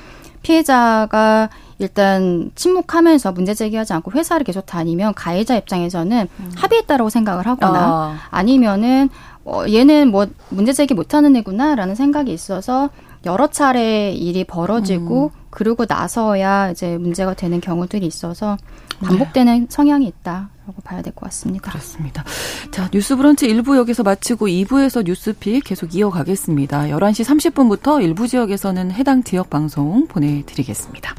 [0.44, 6.52] 피해자가 일단 침묵하면서 문제 제기하지 않고 회사를 계속 다니면 가해자 입장에서는 음.
[6.56, 8.44] 합의했다라고 생각을 하거나 아.
[8.44, 9.10] 니면은
[9.44, 12.90] 어, 얘는 뭐 문제 제기 못하는 애구나라는 생각이 있어서
[13.26, 15.46] 여러 차례 일이 벌어지고 음.
[15.50, 18.58] 그러고 나서야 이제 문제가 되는 경우들이 있어서
[19.04, 19.66] 반복되는 네.
[19.70, 21.70] 성향이 있다 라고 봐야 될 것 같습니다.
[21.72, 22.24] 그렇습니다.
[22.72, 26.84] 자, 뉴스 브런치 1부 여기서 마치고 2부에서 뉴스픽 계속 이어가겠습니다.
[26.88, 31.16] 11시 30분부터 일부 지역에서는 해당 지역 방송 보내드리겠습니다.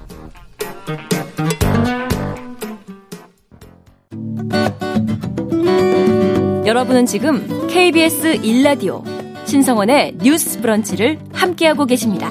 [6.66, 9.16] 여러분은 지금 KBS 1라디오
[9.47, 12.31] 신성원의 뉴스 브런치를 함께하고 계십니다.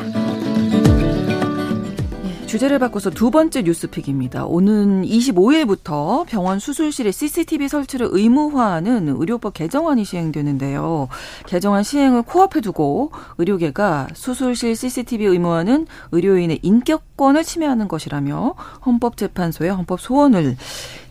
[2.46, 4.46] 주제를 바꿔서 두 번째 뉴스픽입니다.
[4.46, 11.10] 오는 25일부터 병원 수술실에 CCTV 설치를 의무화하는 의료법 개정안이 시행되는데요.
[11.48, 20.56] 개정안 시행을 코앞에 두고 의료계가 수술실 CCTV 의무화는 의료인의 인격권을 침해하는 것이라며 헌법재판소에 헌법 소원을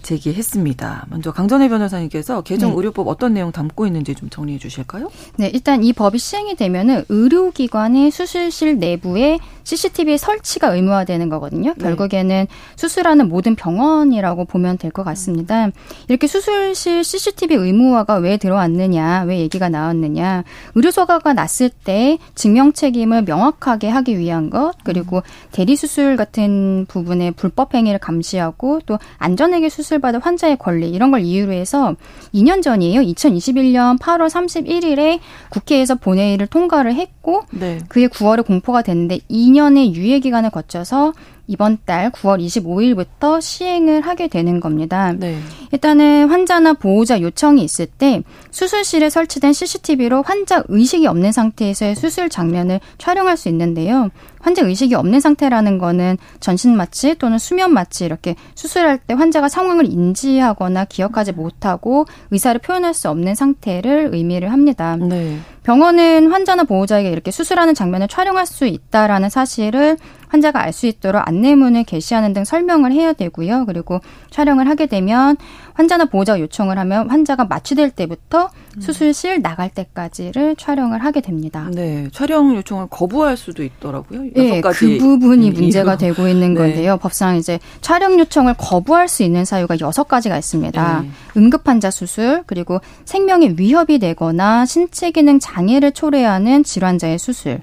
[0.05, 1.07] 제기했습니다.
[1.11, 2.77] 먼저 강전혜 변호사님께서 개정 네.
[2.77, 5.11] 의료법 어떤 내용 담고 있는지 좀 정리해 주실까요?
[5.37, 11.75] 네, 일단 이 법이 시행이 되면은 의료기관의 수술실 내부에 CCTV 설치가 의무화되는 거거든요.
[11.77, 11.83] 네.
[11.83, 15.71] 결국에는 수술하는 모든 병원이라고 보면 될 것 같습니다.
[16.09, 20.45] 이렇게 수술실 CCTV 의무화가 왜 들어왔느냐, 왜 얘기가 나왔느냐,
[20.77, 27.75] 의료소가가 났을 때 증명 책임을 명확하게 하기 위한 것, 그리고 대리 수술 같은 부분의 불법
[27.75, 31.95] 행위를 감시하고 또 안전하게 수술 받은 환자의 권리 이런 걸 이유로 해서
[32.35, 33.01] 2년 전이에요.
[33.01, 37.79] 2021년 8월 31일에 국회에서 본회의를 통과를 했고 네.
[37.89, 41.13] 그해 9월에 공포가 됐는데 2년의 유예 기간을 거쳐서
[41.47, 45.13] 이번 달 9월 25일부터 시행을 하게 되는 겁니다.
[45.13, 45.39] 네.
[45.73, 52.81] 일단은 환자나 보호자 요청이 있을 때 수술실에 설치된 CCTV로 환자 의식이 없는 상태에서의 수술 장면을
[52.99, 54.11] 촬영할 수 있는데요.
[54.41, 59.87] 환자 의식이 없는 상태라는 거는 전신 마취 또는 수면 마취 이렇게 수술할 때 환자가 상황을
[59.87, 64.97] 인지하거나 기억하지 못하고 의사를 표현할 수 없는 상태를 의미를 합니다.
[64.97, 65.39] 네.
[65.63, 69.97] 병원은 환자나 보호자에게 이렇게 수술하는 장면을 촬영할 수 있다라는 사실을
[70.35, 73.65] 환자가 알 수 있도록 안내문을 게시하는 등 설명을 해야 되고요.
[73.67, 75.37] 그리고 촬영을 하게 되면
[75.75, 81.69] 환자나 보호자가 요청을 하면 환자가 마취될 때부터 수술실 나갈 때까지를 촬영을 하게 됩니다.
[81.73, 84.23] 네, 촬영 요청을 거부할 수도 있더라고요.
[84.35, 85.95] 네, 그 부분이 문제가.
[85.97, 86.61] 되고 있는 네.
[86.61, 86.97] 건데요.
[86.97, 91.03] 법상 이제 촬영 요청을 거부할 수 있는 사유가 여섯 가지가 있습니다.
[91.03, 91.11] 네.
[91.37, 97.61] 응급 환자 수술, 그리고 생명에 위협이 되거나 신체 기능 장애를 초래하는 질환자의 수술,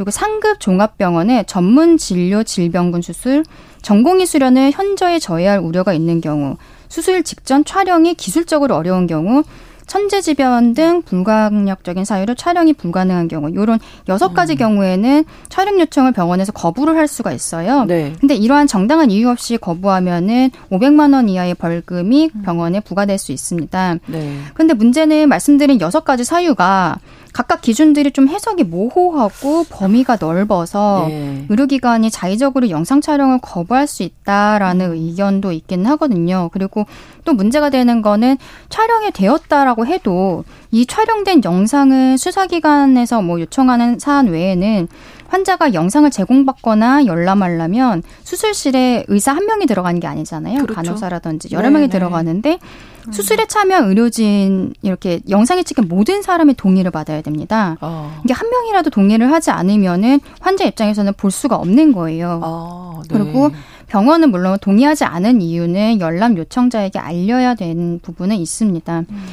[0.00, 3.44] 그리고 상급 종합병원의 전문 진료 질병군 수술,
[3.82, 6.56] 전공의 수련을 현저히 저해할 우려가 있는 경우,
[6.88, 9.42] 수술 직전 촬영이 기술적으로 어려운 경우,
[9.86, 14.56] 천재지변 등 불가항력적인 사유로 촬영이 불가능한 경우 요런 여섯 가지 음.
[14.56, 17.84] 경우에는 촬영 요청을 병원에서 거부를 할 수가 있어요.
[17.84, 18.14] 네.
[18.20, 22.42] 근데 이러한 정당한 이유 없이 거부하면은 500만 원 이하의 벌금이 음.
[22.42, 23.96] 병원에 부과될 수 있습니다.
[24.06, 24.38] 네.
[24.54, 26.98] 근데 문제는 말씀드린 여섯 가지 사유가
[27.32, 31.46] 각각 기준들이 좀 해석이 모호하고 범위가 넓어서 네.
[31.48, 34.92] 의료기관이 자의적으로 영상 촬영을 거부할 수 있다라는 음.
[34.92, 36.50] 의견도 있기는 하거든요.
[36.52, 36.86] 그리고
[37.24, 38.36] 또 문제가 되는 거는
[38.68, 44.88] 촬영이 되었다라고 해도 이 촬영된 영상을 수사기관에서 뭐 요청하는 사안 외에는
[45.30, 50.62] 환자가 영상을 제공받거나 열람하려면 수술실에 의사 한 명이 들어가는 게 아니잖아요.
[50.62, 50.74] 그렇죠.
[50.74, 51.72] 간호사라든지 여러 네네.
[51.72, 51.98] 명이 네.
[51.98, 52.58] 들어가는데
[53.06, 53.12] 음.
[53.12, 57.76] 수술에 참여한 의료진 이렇게 영상에 찍힌 모든 사람의 동의를 받아야 됩니다.
[57.80, 58.20] 어.
[58.24, 62.40] 이게 한 명이라도 동의를 하지 않으면은 환자 입장에서는 볼 수가 없는 거예요.
[62.42, 63.16] 어, 네.
[63.16, 63.50] 그리고
[63.90, 69.00] 병원은 물론 동의하지 않은 이유는 열람 요청자에게 알려야 되는 부분은 있습니다.
[69.00, 69.24] 음.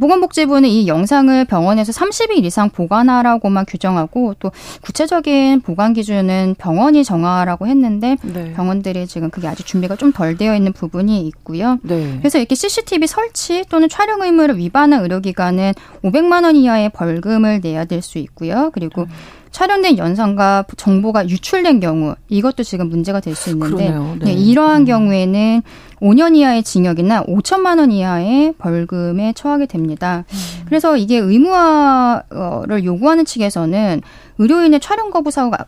[0.00, 4.50] 보건복지부는 이 영상을 병원에서 30일 이상 보관하라고만 규정하고 또
[4.82, 8.52] 구체적인 보관 기준은 병원이 정하라고 했는데 네.
[8.52, 11.78] 병원들이 지금 그게 아직 준비가 좀 덜 되어 있는 부분이 있고요.
[11.82, 12.16] 네.
[12.18, 15.72] 그래서 이렇게 CCTV 설치 또는 촬영 의무를 위반한 의료기관은
[16.04, 18.70] 500만 원 이하의 벌금을 내야 될 수 있고요.
[18.74, 19.08] 그리고 음.
[19.52, 24.24] 촬영된 영상과 정보가 유출된 경우 이것도 지금 문제가 될 수 있는데 네.
[24.24, 24.86] 네, 이러한 음.
[24.86, 25.62] 경우에는
[26.00, 30.24] 5년 이하의 징역이나 5천만 원 이하의 벌금에 처하게 됩니다.
[30.32, 30.64] 음.
[30.66, 34.00] 그래서 이게 의무화를 요구하는 측에서는
[34.42, 35.66] 의료인의 촬영 거부 사유가,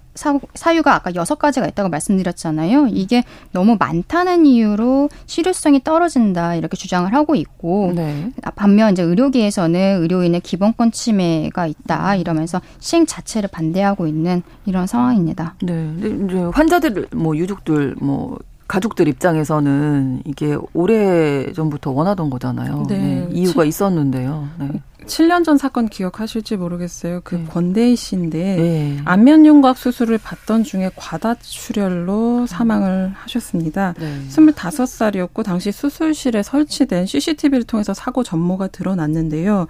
[0.54, 2.88] 사유가 아까 여섯 가지가 있다고 말씀드렸잖아요.
[2.88, 8.32] 이게 너무 많다는 이유로 실효성이 떨어진다 이렇게 주장을 하고 있고 네.
[8.56, 15.54] 반면 이제 의료계에서는 의료인의 기본권 침해가 있다 이러면서 시행 자체를 반대하고 있는 이런 상황입니다.
[15.62, 22.86] 네, 이제 환자들 뭐 유족들 뭐 가족들 입장에서는 이게 오래 전부터 원하던 거잖아요.
[22.88, 22.98] 네.
[22.98, 23.28] 네.
[23.30, 24.48] 이유가 있었는데요.
[24.58, 24.68] 네.
[25.06, 27.20] 7년 전 사건 기억하실지 모르겠어요.
[27.24, 27.44] 그 네.
[27.48, 28.98] 권대희 씨인데 네.
[29.04, 33.94] 안면 윤곽 수술을 받던 중에 과다출혈로 사망을 하셨습니다.
[33.98, 34.20] 네.
[34.28, 39.66] 25살이었고 당시 수술실에 설치된 CCTV를 통해서 사고 전모가 드러났는데요.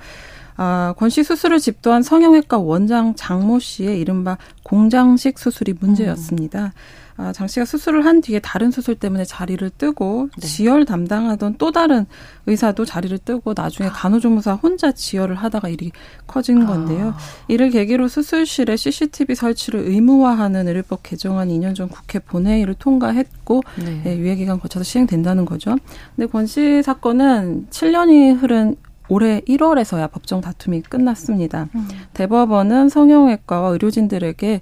[0.56, 6.66] 아, 권 씨 수술을 집도한 성형외과 원장 장모 씨의 이른바 공장식 수술이 문제였습니다.
[6.66, 6.70] 음.
[7.16, 10.46] 아, 장 씨가 수술을 한 뒤에 다른 수술 때문에 자리를 뜨고 네.
[10.46, 12.06] 지혈 담당하던 또 다른
[12.46, 13.92] 의사도 자리를 뜨고 나중에 아.
[13.92, 15.92] 간호조무사 혼자 지혈을 하다가 일이
[16.26, 16.66] 커진 아.
[16.66, 17.08] 건데요.
[17.10, 17.18] 아.
[17.48, 24.00] 이를 계기로 수술실에 CCTV 설치를 의무화하는 의료법 개정안 2년 전 국회 본회의를 통과했고 네.
[24.02, 25.76] 네, 유예 기간 거쳐서 시행된다는 거죠.
[26.16, 28.76] 근데 권 씨 사건은 7년이 흐른
[29.08, 31.68] 올해 1월에서야 법정 다툼이 끝났습니다.
[31.74, 31.88] 음.
[32.14, 34.60] 대법원은 성형외과와 의료진들에게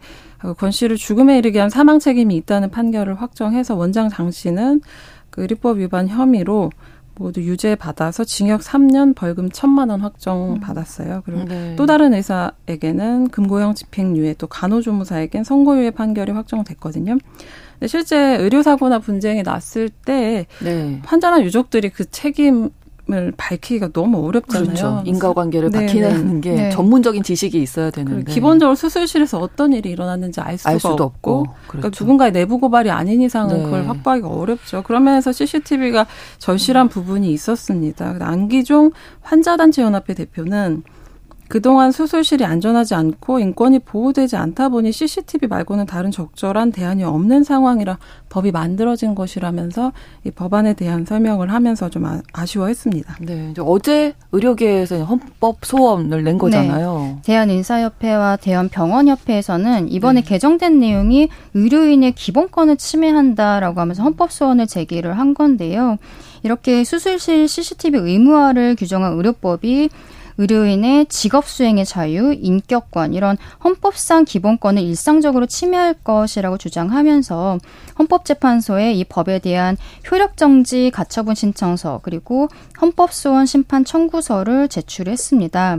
[0.58, 4.80] 권 씨를 죽음에 이르게 한 사망 책임이 있다는 판결을 확정해서 원장 장 씨는
[5.30, 6.70] 그 의료법 위반 혐의로
[7.14, 10.60] 모두 유죄 받아서 징역 3년 벌금 1천만 원 확정 음.
[10.60, 11.22] 받았어요.
[11.24, 11.76] 그리고 네.
[11.76, 17.18] 또 다른 의사에게는 금고형 집행유예 또 간호조무사에겐 선고유예 판결이 확정됐거든요.
[17.86, 21.00] 실제 의료사고나 분쟁이 났을 때 네.
[21.04, 22.70] 환자나 유족들이 그 책임
[23.10, 24.64] 을 밝히기가 너무 어렵잖아요.
[24.64, 25.02] 그렇죠.
[25.04, 26.40] 인과관계를 네, 밝히는 네.
[26.40, 26.70] 게 네.
[26.70, 31.42] 전문적인 지식이 있어야 되는데 기본적으로 수술실에서 어떤 일이 일어났는지 알 수가 알 수도 없고, 없고.
[31.42, 32.04] 그러니까 그렇죠.
[32.04, 33.64] 누군가의 내부 고발이 아닌 이상은 네.
[33.64, 34.84] 그걸 확보하기가 어렵죠.
[34.84, 36.06] 그러면서 CCTV가
[36.38, 38.18] 절실한 부분이 있었습니다.
[38.20, 40.84] 안기종 환자단체 연합회 대표는
[41.52, 47.98] 그동안 수술실이 안전하지 않고 인권이 보호되지 않다 보니 CCTV 말고는 다른 적절한 대안이 없는 상황이라
[48.30, 49.92] 법이 만들어진 것이라면서
[50.24, 57.16] 이 법안에 대한 설명을 하면서 좀 아, 쉬워했습니다 네, 어제 의료계에서 헌법 소원을 낸 거잖아요.
[57.16, 57.22] 네.
[57.22, 60.26] 대한인사협회와 대한병원협회에서는 이번에 네.
[60.26, 65.98] 개정된 내용이 의료인의 기본권을 침해한다라고 하면서 헌법 소원을 제기를 한 건데요.
[66.44, 69.90] 이렇게 수술실 CCTV 의무화를 규정한 의료법이
[70.38, 77.58] 의료인의 직업 수행의 자유, 인격권 이런 헌법상 기본권을 일상적으로 침해할 것이라고 주장하면서
[77.98, 79.76] 헌법재판소에 이 법에 대한
[80.10, 82.48] 효력 정지 가처분 신청서 그리고
[82.80, 85.78] 헌법소원 심판 청구서를 제출했습니다.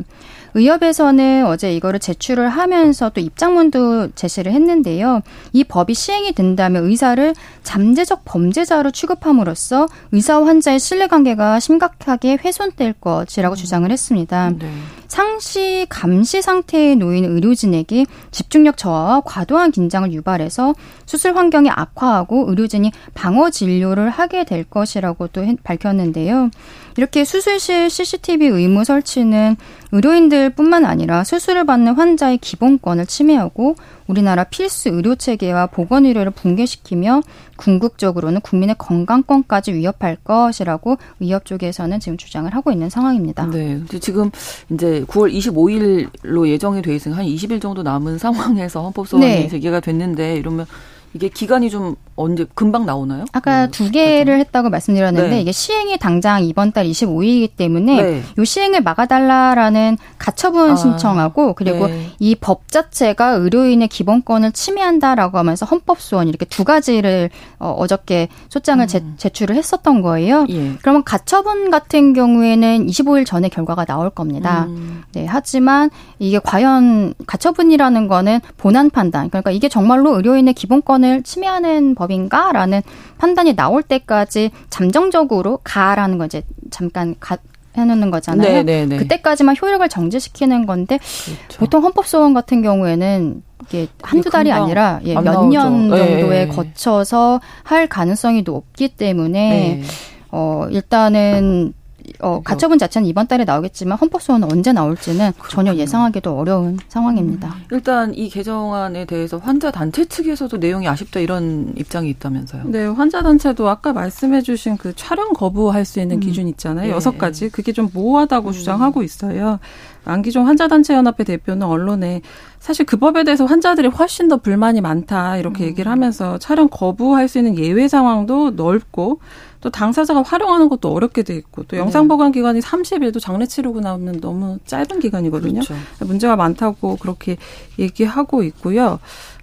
[0.56, 5.22] 의협에서는 어제 이거를 제출을 하면서 또 입장문도 제시를 했는데요.
[5.52, 13.89] 이 법이 시행이 된다면 의사를 잠재적 범죄자로 취급함으로써 의사와 환자의 신뢰관계가 심각하게 훼손될 것이라고 주장을
[13.89, 14.52] 했습니다.
[14.52, 14.70] 네.
[15.13, 20.73] 상시 감시 상태에 놓인 의료진에게 집중력 저하와 과도한 긴장을 유발해서
[21.06, 26.49] 수술 환경이 악화하고 의료진이 방어 진료를 하게 될 것이라고 또 밝혔는데요.
[26.97, 29.56] 이렇게 수술실 CCTV 의무 설치는
[29.91, 33.76] 의료인들뿐만 아니라 수술을 받는 환자의 기본권을 침해하고
[34.08, 37.22] 우리나라 필수 의료 체계와 보건 의료를 붕괴시키며
[37.58, 43.48] 궁극적으로는 국민의 건강권까지 위협할 것이라고 의협 쪽에서는 지금 주장을 하고 있는 상황입니다.
[43.48, 43.82] 네.
[44.00, 44.32] 지금
[44.72, 49.48] 이제 9월 25일로 예정이 돼 있으니 한 20일 정도 남은 상황에서 헌법 소원이 네.
[49.48, 50.66] 제기가 됐는데 이러면
[51.13, 53.26] 이게 기간이 좀 언제 금방 나오나요?
[53.32, 55.41] 아까 음, 두 개를 했다고 말씀드렸는데 네.
[55.41, 58.23] 이게 시행이 당장 이번 달 25일이기 때문에 네.
[58.38, 62.08] 요 시행을 막아달라라는 가처분 아, 신청하고 그리고 네.
[62.19, 69.15] 이법 자체가 의료인의 기본권을 침해한다라고 하면서 헌법 소원 이렇게 두 가지를 어, 어저께 소장을 음.
[69.17, 70.45] 제, 출을 했었던 거예요.
[70.49, 70.73] 예.
[70.82, 74.65] 그러면 가처분 같은 경우에는 25일 전에 결과가 나올 겁니다.
[74.65, 75.02] 음.
[75.13, 81.96] 네, 하지만 이게 과연 가처분이라는 거는 본안 판단 그러니까 이게 정말로 의료인의 기본권 을 침해하는
[81.96, 82.82] 법인가라는
[83.18, 87.38] 판단이 나올 때까지 잠정적으로 가라는 거 이제 잠깐 가,
[87.76, 88.48] 해놓는 거잖아요.
[88.48, 88.63] 네네네.
[88.63, 88.98] 네, 네.
[88.98, 91.60] 그때까지만 효력을 정지시키는 건데 그렇죠.
[91.60, 96.48] 보통 헌법 소원 같은 경우에는 이게 한두 달이 아니라 예, 몇년 정도에 네.
[96.48, 99.84] 거쳐서 할 가능성이 높기 때문에 네.
[100.32, 101.74] 어 일단은
[102.20, 105.50] 어, 가처분 자체는 이번 달에 나오겠지만 헌법 소원은 언제 나올지는 그렇군요.
[105.50, 107.48] 전혀 예상하기도 어려운 상황입니다.
[107.48, 107.66] 음.
[107.72, 112.63] 일단 이 개정안에 대해서 환자 단체 측에서도 내용이 아쉽다 이런 입장이 있다면서요.
[112.66, 116.20] 네, 환자 단체도 아까 말씀해주신 그 촬영 거부할 수 있는 음.
[116.20, 116.88] 기준 있잖아요.
[116.88, 116.92] 예.
[116.92, 117.18] 여섯 예.
[117.18, 118.54] 가지 그게 좀 모호하다고 음.
[118.54, 119.60] 주장하고 있어요.
[120.06, 122.22] 안기종 환자단체연합회 대표는 언론에
[122.60, 125.70] 사실 그 법에 대해서 환자들이 훨씬 더 불만이 많다 이렇게 음.
[125.70, 129.20] 얘기를 하면서 촬영 거부할 수 있는 예외 상황도 넓고
[129.63, 134.19] 또 당사자가 활용하는 것도 어렵게 돼 있고 또 영상 보관 기간이 30일도 장례 치르고 나오면
[134.19, 135.62] 너무 짧은 기간이거든요.
[135.62, 135.73] 그렇죠.
[136.02, 137.38] 문제가 많다고 그렇게
[137.80, 138.99] 얘기하고 있고요.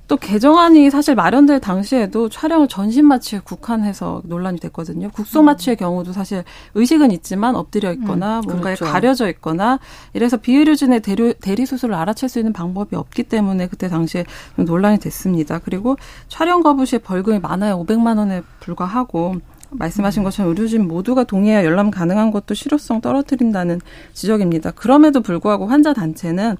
[0.09, 5.09] 또 개정안이 사실 마련될 당시에도 촬영을 전신 마취에 국한해서 논란이 됐거든요.
[5.09, 5.78] 국소 마취의 음.
[5.78, 8.92] 경우도 사실 의식은 있지만 엎드려 있거나 음, 뭔가에 그렇죠.
[8.92, 9.78] 가려져 있거나
[10.12, 14.98] 이래서 비의료진의 대리, 대리 수술을 알아챌 수 있는 방법이 없기 때문에 그때 당시에 좀 논란이
[14.98, 15.61] 됐습니다.
[15.61, 15.96] 그리고
[16.28, 19.37] 촬영 거부 시에 벌금이 많아야 500만 원에 불과하고
[19.70, 23.80] 말씀하신 것처럼 의료진 모두가 동의해야 열람 가능한 것도 실효성 떨어뜨린다는
[24.12, 24.72] 지적입니다.
[24.72, 26.56] 그럼에도 불구하고 환자 단체는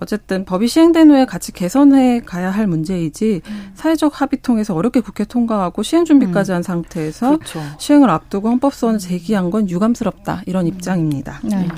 [0.00, 3.72] 어쨌든 법이 시행된 후에 같이 개선해 가야 할 문제이지 음.
[3.74, 6.56] 사회적 합의 통해서 어렵게 국회 통과하고 시행 준비까지 음.
[6.56, 7.60] 한 상태에서 그렇죠.
[7.78, 10.68] 시행을 앞두고 헌법소원을 제기한 건 유감스럽다 이런 음.
[10.68, 11.40] 입장입니다.
[11.44, 11.68] 네.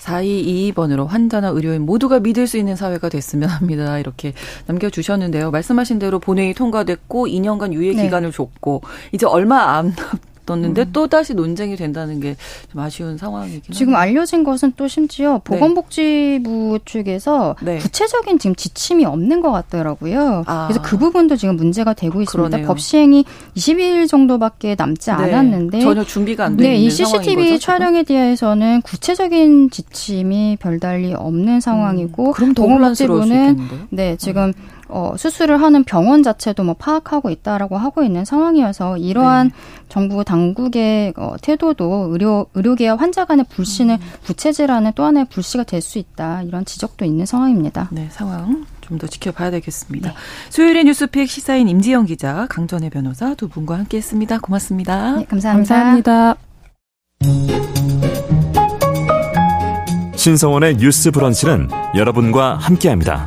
[0.00, 3.98] 4222번으로 환자나 의료인 모두가 믿을 수 있는 사회가 됐으면 합니다.
[3.98, 4.32] 이렇게
[4.66, 5.50] 남겨주셨는데요.
[5.50, 8.04] 말씀하신 대로 본회의 통과됐고 2년간 유예 네.
[8.04, 8.82] 기간을 줬고
[9.12, 9.94] 이제 얼마 안
[10.44, 10.90] 있었는데 음.
[10.92, 12.36] 또 다시 논쟁이 된다는 게
[12.70, 14.00] 좀 아쉬운 상황이긴 지금 합니다.
[14.00, 15.40] 알려진 것은 또 심지어 네.
[15.44, 16.78] 보건복지부 네.
[16.84, 17.78] 쪽에서 네.
[17.78, 20.44] 구체적인 지금 지침이 없는 것 같더라고요.
[20.46, 20.68] 아.
[20.68, 22.48] 그래서 그 부분도 지금 문제가 되고 있습니다.
[22.48, 22.66] 그러네요.
[22.66, 23.24] 법 시행이
[23.56, 25.16] 20일 정도밖에 남지 네.
[25.16, 32.28] 않았는데 전혀 준비가 안돼 네, 이 CCTV 거죠, 촬영에 대해서는 구체적인 지침이 별달리 없는 상황이고
[32.28, 32.32] 음.
[32.32, 33.58] 그럼 보건복지부는
[33.90, 34.79] 네 지금 음.
[34.92, 39.54] 어, 수술을 하는 병원 자체도 뭐 파악하고 있다라고 하고 있는 상황이어서 이러한 네.
[39.88, 44.00] 정부 당국의 어, 태도도 의료 의료계와 환자 간의 불신을 음.
[44.24, 47.88] 부채질하는 또 하나의 불씨가 될 수 있다 이런 지적도 있는 상황입니다.
[47.90, 50.10] 네, 상황 좀 더 지켜봐야 되겠습니다.
[50.10, 50.14] 네.
[50.50, 54.40] 수요일의 뉴스픽 시사인 임지영 기자, 강전혜 변호사 두 분과 함께했습니다.
[54.40, 55.16] 고맙습니다.
[55.16, 55.74] 네, 감사합니다.
[55.74, 56.36] 감사합니다.
[60.16, 63.26] 신성원의 뉴스 브런치는 여러분과 함께합니다.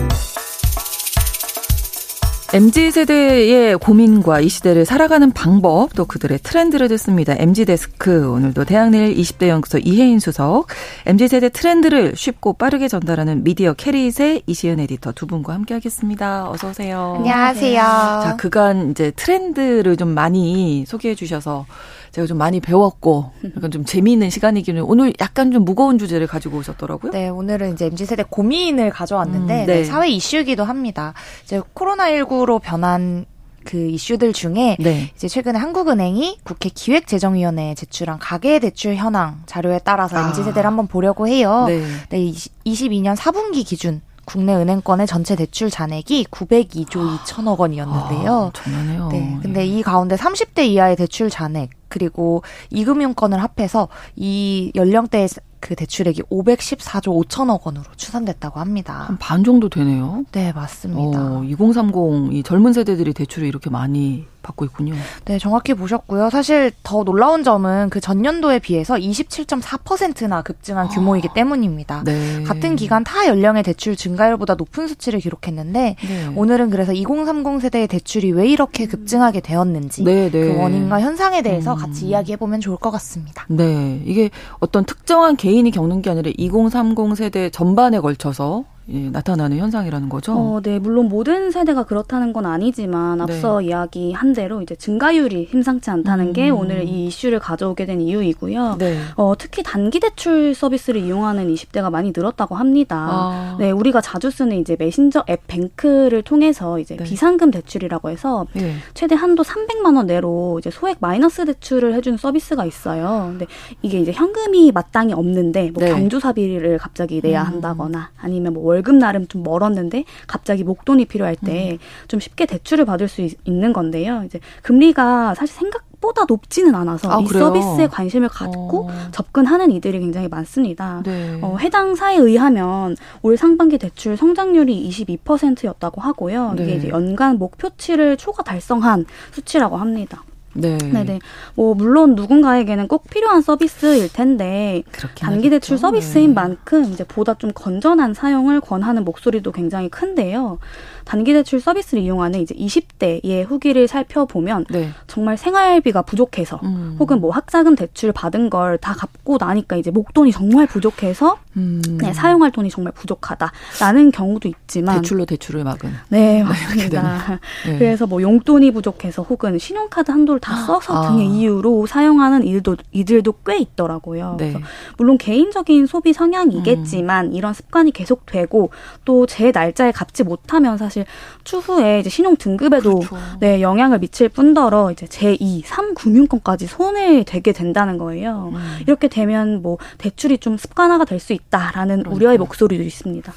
[2.53, 7.33] MZ세대의 고민과 이 시대를 살아가는 방법, 또 그들의 트렌드를 듣습니다.
[7.37, 8.29] MZ데스크.
[8.29, 10.67] 오늘도 대학내일 20대 연구소 이혜인 수석,
[11.05, 16.49] MZ세대 트렌드를 쉽고 빠르게 전달하는 미디어 캐리의 이시은 에디터 두 분과 함께 하겠습니다.
[16.49, 17.15] 어서 오세요.
[17.19, 17.81] 안녕하세요.
[17.81, 21.65] 자, 그간 이제 트렌드를 좀 많이 소개해 주셔서
[22.11, 27.11] 제가 좀 많이 배웠고 약간 좀 재미있는 시간이기는 오늘 약간 좀 무거운 주제를 가지고 오셨더라고요.
[27.11, 29.65] 네, 오늘은 이제 MZ 세대 고민을 가져왔는데 음, 네.
[29.65, 31.13] 네, 사회 이슈이기도 합니다.
[31.43, 33.25] 이제 코로나19로 변한
[33.63, 35.11] 그 이슈들 중에 네.
[35.15, 40.27] 이제 최근에 한국은행이 국회 기획재정위원회에 제출한 가계대출 현황 자료에 따라서 아.
[40.27, 41.65] MZ 세대를 한번 보려고 해요.
[41.67, 41.81] 네.
[42.09, 42.31] 네
[42.65, 48.51] 22년 4분기 기준 국내 은행권의 전체 대출 잔액이 902조 2천억 원이었는데요.
[48.53, 49.09] 아.
[49.11, 49.37] 네.
[49.41, 55.27] 근데 이 가운데 30대 이하의 대출 잔액 그리고 이금융권을 합해서 이 연령대의
[55.59, 59.05] 그 대출액이 514조 5천억 원으로 추산됐다고 합니다.
[59.07, 60.23] 한 반 정도 되네요.
[60.31, 61.37] 네, 맞습니다.
[61.37, 64.93] 어, 2030, 이 젊은 세대들이 대출을 이렇게 많이 받고 있군요.
[65.25, 66.29] 네, 정확히 보셨고요.
[66.29, 72.03] 사실 더 놀라운 점은 그 전년도에 비해서 27.4%나 급증한 규모이기 아, 때문입니다.
[72.05, 72.43] 네.
[72.43, 76.33] 같은 기간 타 연령의 대출 증가율보다 높은 수치를 기록했는데 네.
[76.35, 80.53] 오늘은 그래서 2030 세대의 대출이 왜 이렇게 급증하게 되었는지 네, 네.
[80.53, 81.79] 그 원인과 현상에 대해서 음.
[81.79, 83.45] 같이 이야기해 보면 좋을 것 같습니다.
[83.49, 84.29] 네, 이게
[84.59, 90.33] 어떤 특정한 개인이 겪는 게 아니라 2030 세대 전반에 걸쳐서 예, 나타나는 현상이라는 거죠.
[90.33, 93.23] 어, 네, 물론 모든 세대가 그렇다는 건 아니지만 네.
[93.23, 93.67] 앞서 네.
[93.67, 96.33] 이야기한 대로 이제 증가율이 심상치 않다는 음.
[96.33, 98.75] 게 오늘 이 이슈를 가져오게 된 이유이고요.
[98.79, 98.97] 네.
[99.15, 102.97] 어, 특히 단기 대출 서비스를 이용하는 20대가 많이 늘었다고 합니다.
[103.09, 103.55] 아.
[103.59, 107.03] 네, 우리가 자주 쓰는 이제 메신저 앱 뱅크를 통해서 이제 네.
[107.03, 108.75] 비상금 대출이라고 해서 네.
[108.93, 113.27] 최대 한도 300만 원 내로 이제 소액 마이너스 대출을 해주는 서비스가 있어요.
[113.29, 113.45] 근데
[113.81, 115.91] 이게 이제 현금이 마땅히 없는데 뭐 네.
[115.91, 117.47] 경조사비를 갑자기 내야 음.
[117.47, 121.77] 한다거나 아니면 뭐월 급 나름 좀 멀었는데 갑자기 목돈이 필요할 때좀
[122.13, 122.19] 음.
[122.19, 124.23] 쉽게 대출을 받을 수 있, 는 건데요.
[124.25, 127.45] 이제 금리가 사실 생각 보다 높지는 않아서 아, 이 그래요?
[127.45, 128.91] 서비스에 관심을 갖고 어.
[129.11, 131.03] 접근하는 이들이 굉장히 많습니다.
[131.05, 131.39] 네.
[131.41, 136.53] 어, 해당 사에 의하면 올 상반기 대출 성장률이 22%였다고 하고요.
[136.55, 136.63] 네.
[136.63, 140.23] 이게 이제 연간 목표치를 초과 달성한 수치라고 합니다.
[140.53, 140.77] 네.
[140.77, 141.19] 네네.
[141.55, 144.83] 뭐 물론 누군가에게는 꼭 필요한 서비스일 텐데
[145.15, 146.33] 단기 대출 서비스인 네.
[146.33, 150.59] 만큼 이제 보다 좀 건전한 사용을 권하는 목소리도 굉장히 큰데요.
[151.05, 154.89] 단기 대출 서비스를 이용하는 이제 20대의 후기를 살펴보면 네.
[155.07, 156.95] 정말 생활비가 부족해서 음.
[156.99, 161.81] 혹은 뭐 학자금 대출 받은 걸 다 갚고 나니까 이제 목돈이 정말 부족해서 음.
[161.99, 167.39] 네, 사용할 돈이 정말 부족하다라는 경우도 있지만 대출로 대출을 막은 네 맞습니다.
[167.65, 167.77] 네.
[167.77, 170.57] 그래서 뭐 용돈이 부족해서 혹은 신용카드 한도를 다 아.
[170.57, 171.09] 써서 아.
[171.09, 174.35] 등의 이유로 사용하는 이들도 이들도 꽤 있더라고요.
[174.37, 174.51] 네.
[174.51, 174.65] 그래서
[174.97, 177.33] 물론 개인적인 소비 성향이겠지만 음.
[177.33, 178.69] 이런 습관이 계속되고
[179.05, 181.05] 또 제 날짜에 갚지 못하면 사실 사실
[181.45, 183.17] 추후에 이제 신용 등급에도 그렇죠.
[183.39, 188.51] 네, 영향을 미칠 뿐더러 이제 제2, 3 금융권까지 손해 되게 된다는 거예요.
[188.53, 188.77] 음.
[188.81, 192.15] 이렇게 되면 뭐 대출이 좀 습관화가 될 수 있다라는 그러니까.
[192.15, 193.31] 우려의 목소리도 있습니다.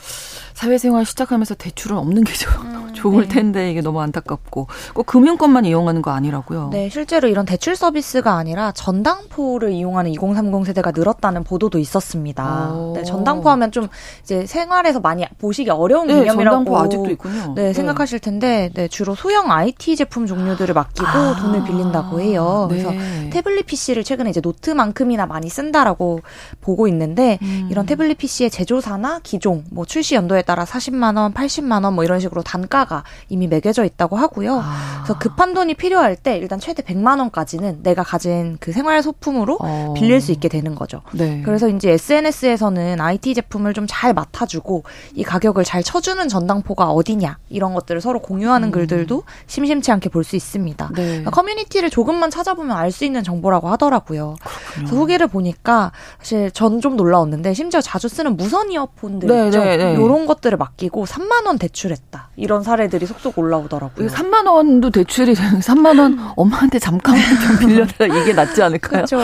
[0.54, 2.32] 사회생활 시작하면서 대출은 없는 게
[2.62, 3.34] 음, 좋을 네.
[3.34, 6.70] 텐데 이게 너무 안타깝고 꼭 금융권만 이용하는 거 아니라고요.
[6.72, 12.72] 네, 실제로 이런 대출 서비스가 아니라 전당포를 이용하는 2030 세대가 늘었다는 보도도 있었습니다.
[12.94, 13.88] 네, 전당포 하면 좀
[14.22, 17.54] 이제 생활에서 많이 보시기 어려운 네, 개념이라고 전당포 아직도 있군요.
[17.54, 22.68] 네, 네, 생각하실 텐데 네, 주로 소형 IT 제품 종류들을 맡기고 아, 돈을 빌린다고 해요.
[22.70, 23.30] 그래서 네.
[23.30, 26.20] 태블릿 PC를 최근에 이제 노트만큼이나 많이 쓴다라고
[26.60, 27.68] 보고 있는데 음.
[27.70, 32.18] 이런 태블릿 PC의 제조사나 기종, 뭐 출시 연도에 따라 40만 원, 80만 원 뭐 이런
[32.20, 34.60] 식으로 단가가 이미 매겨져 있다고 하고요.
[34.62, 35.02] 아.
[35.04, 39.94] 그래서 급한 돈이 필요할 때 일단 최대 100만 원까지는 내가 가진 그 생활 소품으로 어.
[39.96, 41.02] 빌릴 수 있게 되는 거죠.
[41.12, 41.42] 네.
[41.44, 44.82] 그래서 이제 SNS에서는 IT 제품을 좀 잘 맡아주고
[45.14, 48.72] 이 가격을 잘 쳐주는 전당포가 어디냐 이런 것들을 서로 공유하는 음.
[48.72, 50.88] 글들도 심심치 않게 볼 수 있습니다.
[50.96, 51.04] 네.
[51.06, 54.36] 그러니까 커뮤니티를 조금만 찾아보면 알 수 있는 정보라고 하더라고요.
[54.74, 59.62] 그래서 후기를 보니까 사실 전 좀 놀라웠는데 심지어 자주 쓰는 무선 이어폰들 네, 있죠.
[59.62, 59.92] 네, 네.
[59.92, 62.30] 이런 것 들을 맡기고 3만 원 대출했다.
[62.36, 64.08] 이런 사례들이 속속 올라오더라고요.
[64.08, 69.04] 3만 원도 대출이 3만 원 엄마한테 잠깐만 좀 빌려달라 이게 낫지 않을까요?
[69.04, 69.18] 그렇죠.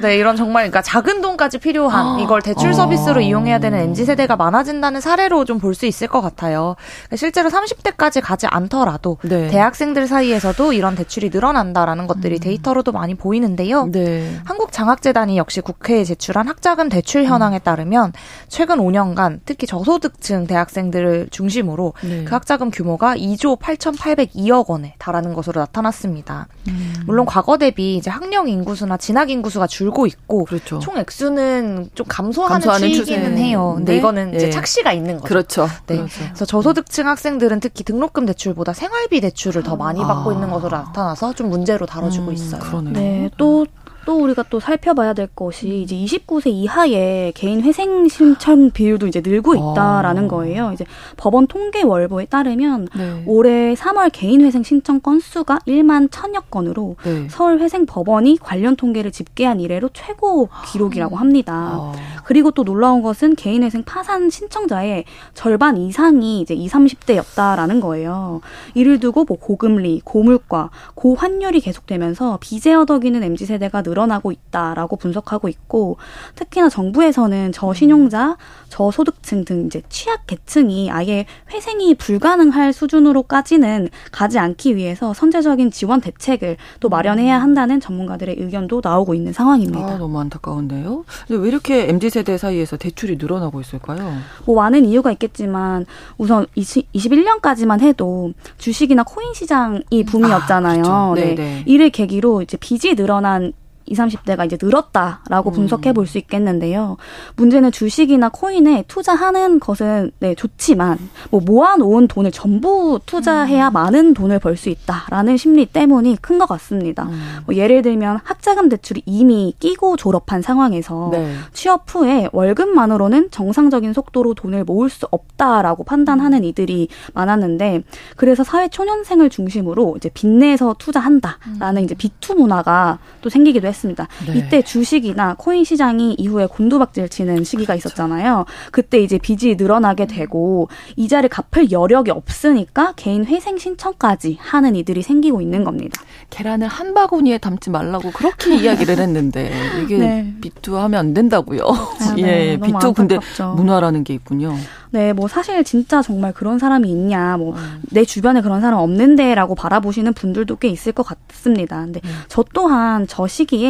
[0.00, 3.22] 네, 이런 정말 그러니까 작은 돈까지 필요한 아, 이걸 대출 서비스로 아.
[3.22, 6.76] 이용해야 되는 MZ 세대가 많아진다는 사례로 좀 볼 수 있을 것 같아요.
[7.04, 9.48] 그러니까 실제로 30대까지 가지 않더라도 네.
[9.48, 12.40] 대학생들 사이에서도 이런 대출이 늘어난다라는 것들이 음.
[12.40, 13.86] 데이터로도 많이 보이는데요.
[13.92, 14.38] 네.
[14.44, 18.12] 한국장학재단이 역시 국회에 제출한 학자금 대출 현황에 따르면
[18.48, 22.24] 최근 5년간 특히 저소득층 대학생들을 중심으로 네.
[22.24, 26.48] 그 학자금 규모가 2조 8,802억 원에 달하는 것으로 나타났습니다.
[26.68, 26.94] 음.
[27.06, 30.78] 물론 과거 대비 이제 학령 인구수나 진학 인구수가 줄고 있고 그렇죠.
[30.78, 33.38] 총 액수는 좀 감소하는, 감소하는 추이기는.
[33.38, 33.74] 해요.
[33.76, 33.98] 근데 네.
[33.98, 34.50] 이거는 이제 예.
[34.50, 35.28] 착시가 있는 거죠.
[35.28, 35.68] 그렇죠.
[35.86, 35.96] 네.
[35.96, 36.20] 그렇죠.
[36.24, 40.32] 그래서 저소득층 학생들은 특히 등록금 대출보다 생활비 대출을 더 많이 받고 아.
[40.32, 42.60] 있는 것으로 나타나서 좀 문제로 다뤄지고 음, 있어요.
[42.60, 42.92] 그러네요.
[42.92, 43.30] 네.
[43.36, 43.66] 또
[44.06, 49.54] 또 우리가 또 살펴봐야 될 것이 이제 29세 이하의 개인 회생 신청 비율도 이제 늘고
[49.56, 50.28] 있다라는 아.
[50.28, 50.70] 거예요.
[50.72, 50.86] 이제
[51.16, 53.24] 법원 통계 월보에 따르면 네.
[53.26, 57.26] 올해 3월 개인 회생 신청 건수가 1만 천여 건으로 네.
[57.28, 61.52] 서울 회생 법원이 관련 통계를 집계한 이래로 최고 기록이라고 합니다.
[61.52, 61.92] 아.
[62.24, 65.04] 그리고 또 놀라운 것은 개인 회생 파산 신청자의
[65.34, 68.40] 절반 이상이 이제 20, 30대였다라는 거예요.
[68.74, 75.48] 이를 두고 뭐 고금리, 고물가, 고환율이 계속되면서 비제 얻어기는 MZ 세대가 늘 늘어나고 있다라고 분석하고
[75.48, 75.96] 있고
[76.34, 78.36] 특히나 정부에서는 저신용자,
[78.68, 86.58] 저소득층 등 이제 취약 계층이 아예 회생이 불가능할 수준으로까지는 가지 않기 위해서 선제적인 지원 대책을
[86.80, 89.94] 또 마련해야 한다는 전문가들의 의견도 나오고 있는 상황입니다.
[89.94, 91.04] 아, 너무 안타까운데요.
[91.30, 94.18] 왜 이렇게 mz 세대 사이에서 대출이 늘어나고 있을까요?
[94.44, 95.86] 뭐 많은 이유가 있겠지만
[96.18, 100.82] 우선 20, 21년까지만 해도 주식이나 코인 시장이 붐이었잖아요.
[100.84, 101.26] 아, 그렇죠.
[101.26, 101.62] 네, 네.
[101.66, 103.52] 이를 계기로 이제 빚이 늘어난
[103.86, 105.52] 20, 30대가 이제 늘었다라고 음.
[105.52, 106.96] 분석해 볼 수 있겠는데요.
[107.34, 110.98] 문제는 주식이나 코인에 투자하는 것은 네, 좋지만
[111.30, 113.72] 뭐 모아놓은 돈을 전부 투자해야 음.
[113.72, 117.04] 많은 돈을 벌 수 있다라는 심리 때문이 큰 것 같습니다.
[117.04, 117.38] 음.
[117.46, 121.34] 뭐 예를 들면 학자금 대출이 이미 끼고 졸업한 상황에서 네.
[121.52, 127.82] 취업 후에 월급만으로는 정상적인 속도로 돈을 모을 수 없다라고 판단하는 이들이 많았는데
[128.16, 131.84] 그래서 사회 초년생을 중심으로 이제 빚내서 투자한다라는 음.
[131.84, 133.75] 이제 비투 문화가 또 생기기도 했습니다.
[133.76, 134.08] 했습니다.
[134.26, 134.38] 네.
[134.38, 137.88] 이때 주식이나 코인 시장이 이후에 곤두박질 치는 시기가 그렇죠.
[137.88, 138.46] 있었잖아요.
[138.72, 145.40] 그때 이제 빚이 늘어나게 되고 이자를 갚을 여력이 없으니까 개인 회생 신청까지 하는 이들이 생기고
[145.40, 146.02] 있는 겁니다.
[146.30, 149.52] 계란을 한 바구니에 담지 말라고 그렇게 이야기를 했는데
[149.82, 150.34] 이게 네.
[150.40, 151.62] 비투하면 안 된다고요.
[151.62, 152.52] 아, 네.
[152.52, 153.18] 예, 비투 근데
[153.56, 154.56] 문화라는 게 있군요.
[154.90, 157.58] 네, 뭐 사실 진짜 정말 그런 사람이 있냐, 뭐내
[157.96, 158.04] 음.
[158.06, 161.82] 주변에 그런 사람 없는데라고 바라보시는 분들도 꽤 있을 것 같습니다.
[161.82, 162.10] 근데 음.
[162.28, 163.65] 저 또한 저 시기에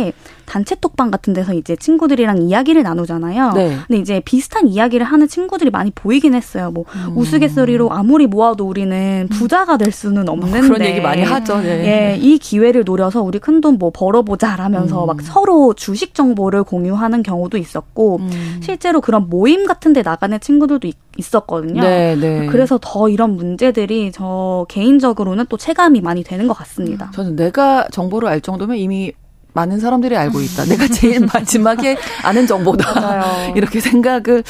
[0.47, 3.53] 단체 톡방 같은 데서 이제 친구들이랑 이야기를 나누잖아요.
[3.55, 3.77] 네.
[3.87, 6.71] 근데 이제 비슷한 이야기를 하는 친구들이 많이 보이긴 했어요.
[6.71, 7.17] 뭐 음.
[7.17, 11.61] 우스갯소리로 아무리 모아도 우리는 부자가 될 수는 없는데 그런 얘기 많이 하죠.
[11.61, 12.13] 네.
[12.13, 15.07] 예, 이 기회를 노려서 우리 큰 돈 뭐 벌어보자라면서 음.
[15.07, 18.61] 막 서로 주식 정보를 공유하는 경우도 있었고 음.
[18.63, 21.83] 실제로 그런 모임 같은 데 나가는 친구들도 있, 있었거든요.
[21.83, 22.47] 네, 네.
[22.47, 27.11] 그래서 더 이런 문제들이 저 개인적으로는 또 체감이 많이 되는 것 같습니다.
[27.15, 29.13] 저는 내가 정보를 알 정도면 이미
[29.57, 30.67] 많은 사람들이 알고 있다.
[30.67, 33.51] 내가 제일 마지막에 아는 정보다.
[33.57, 34.45] 이렇게 생각을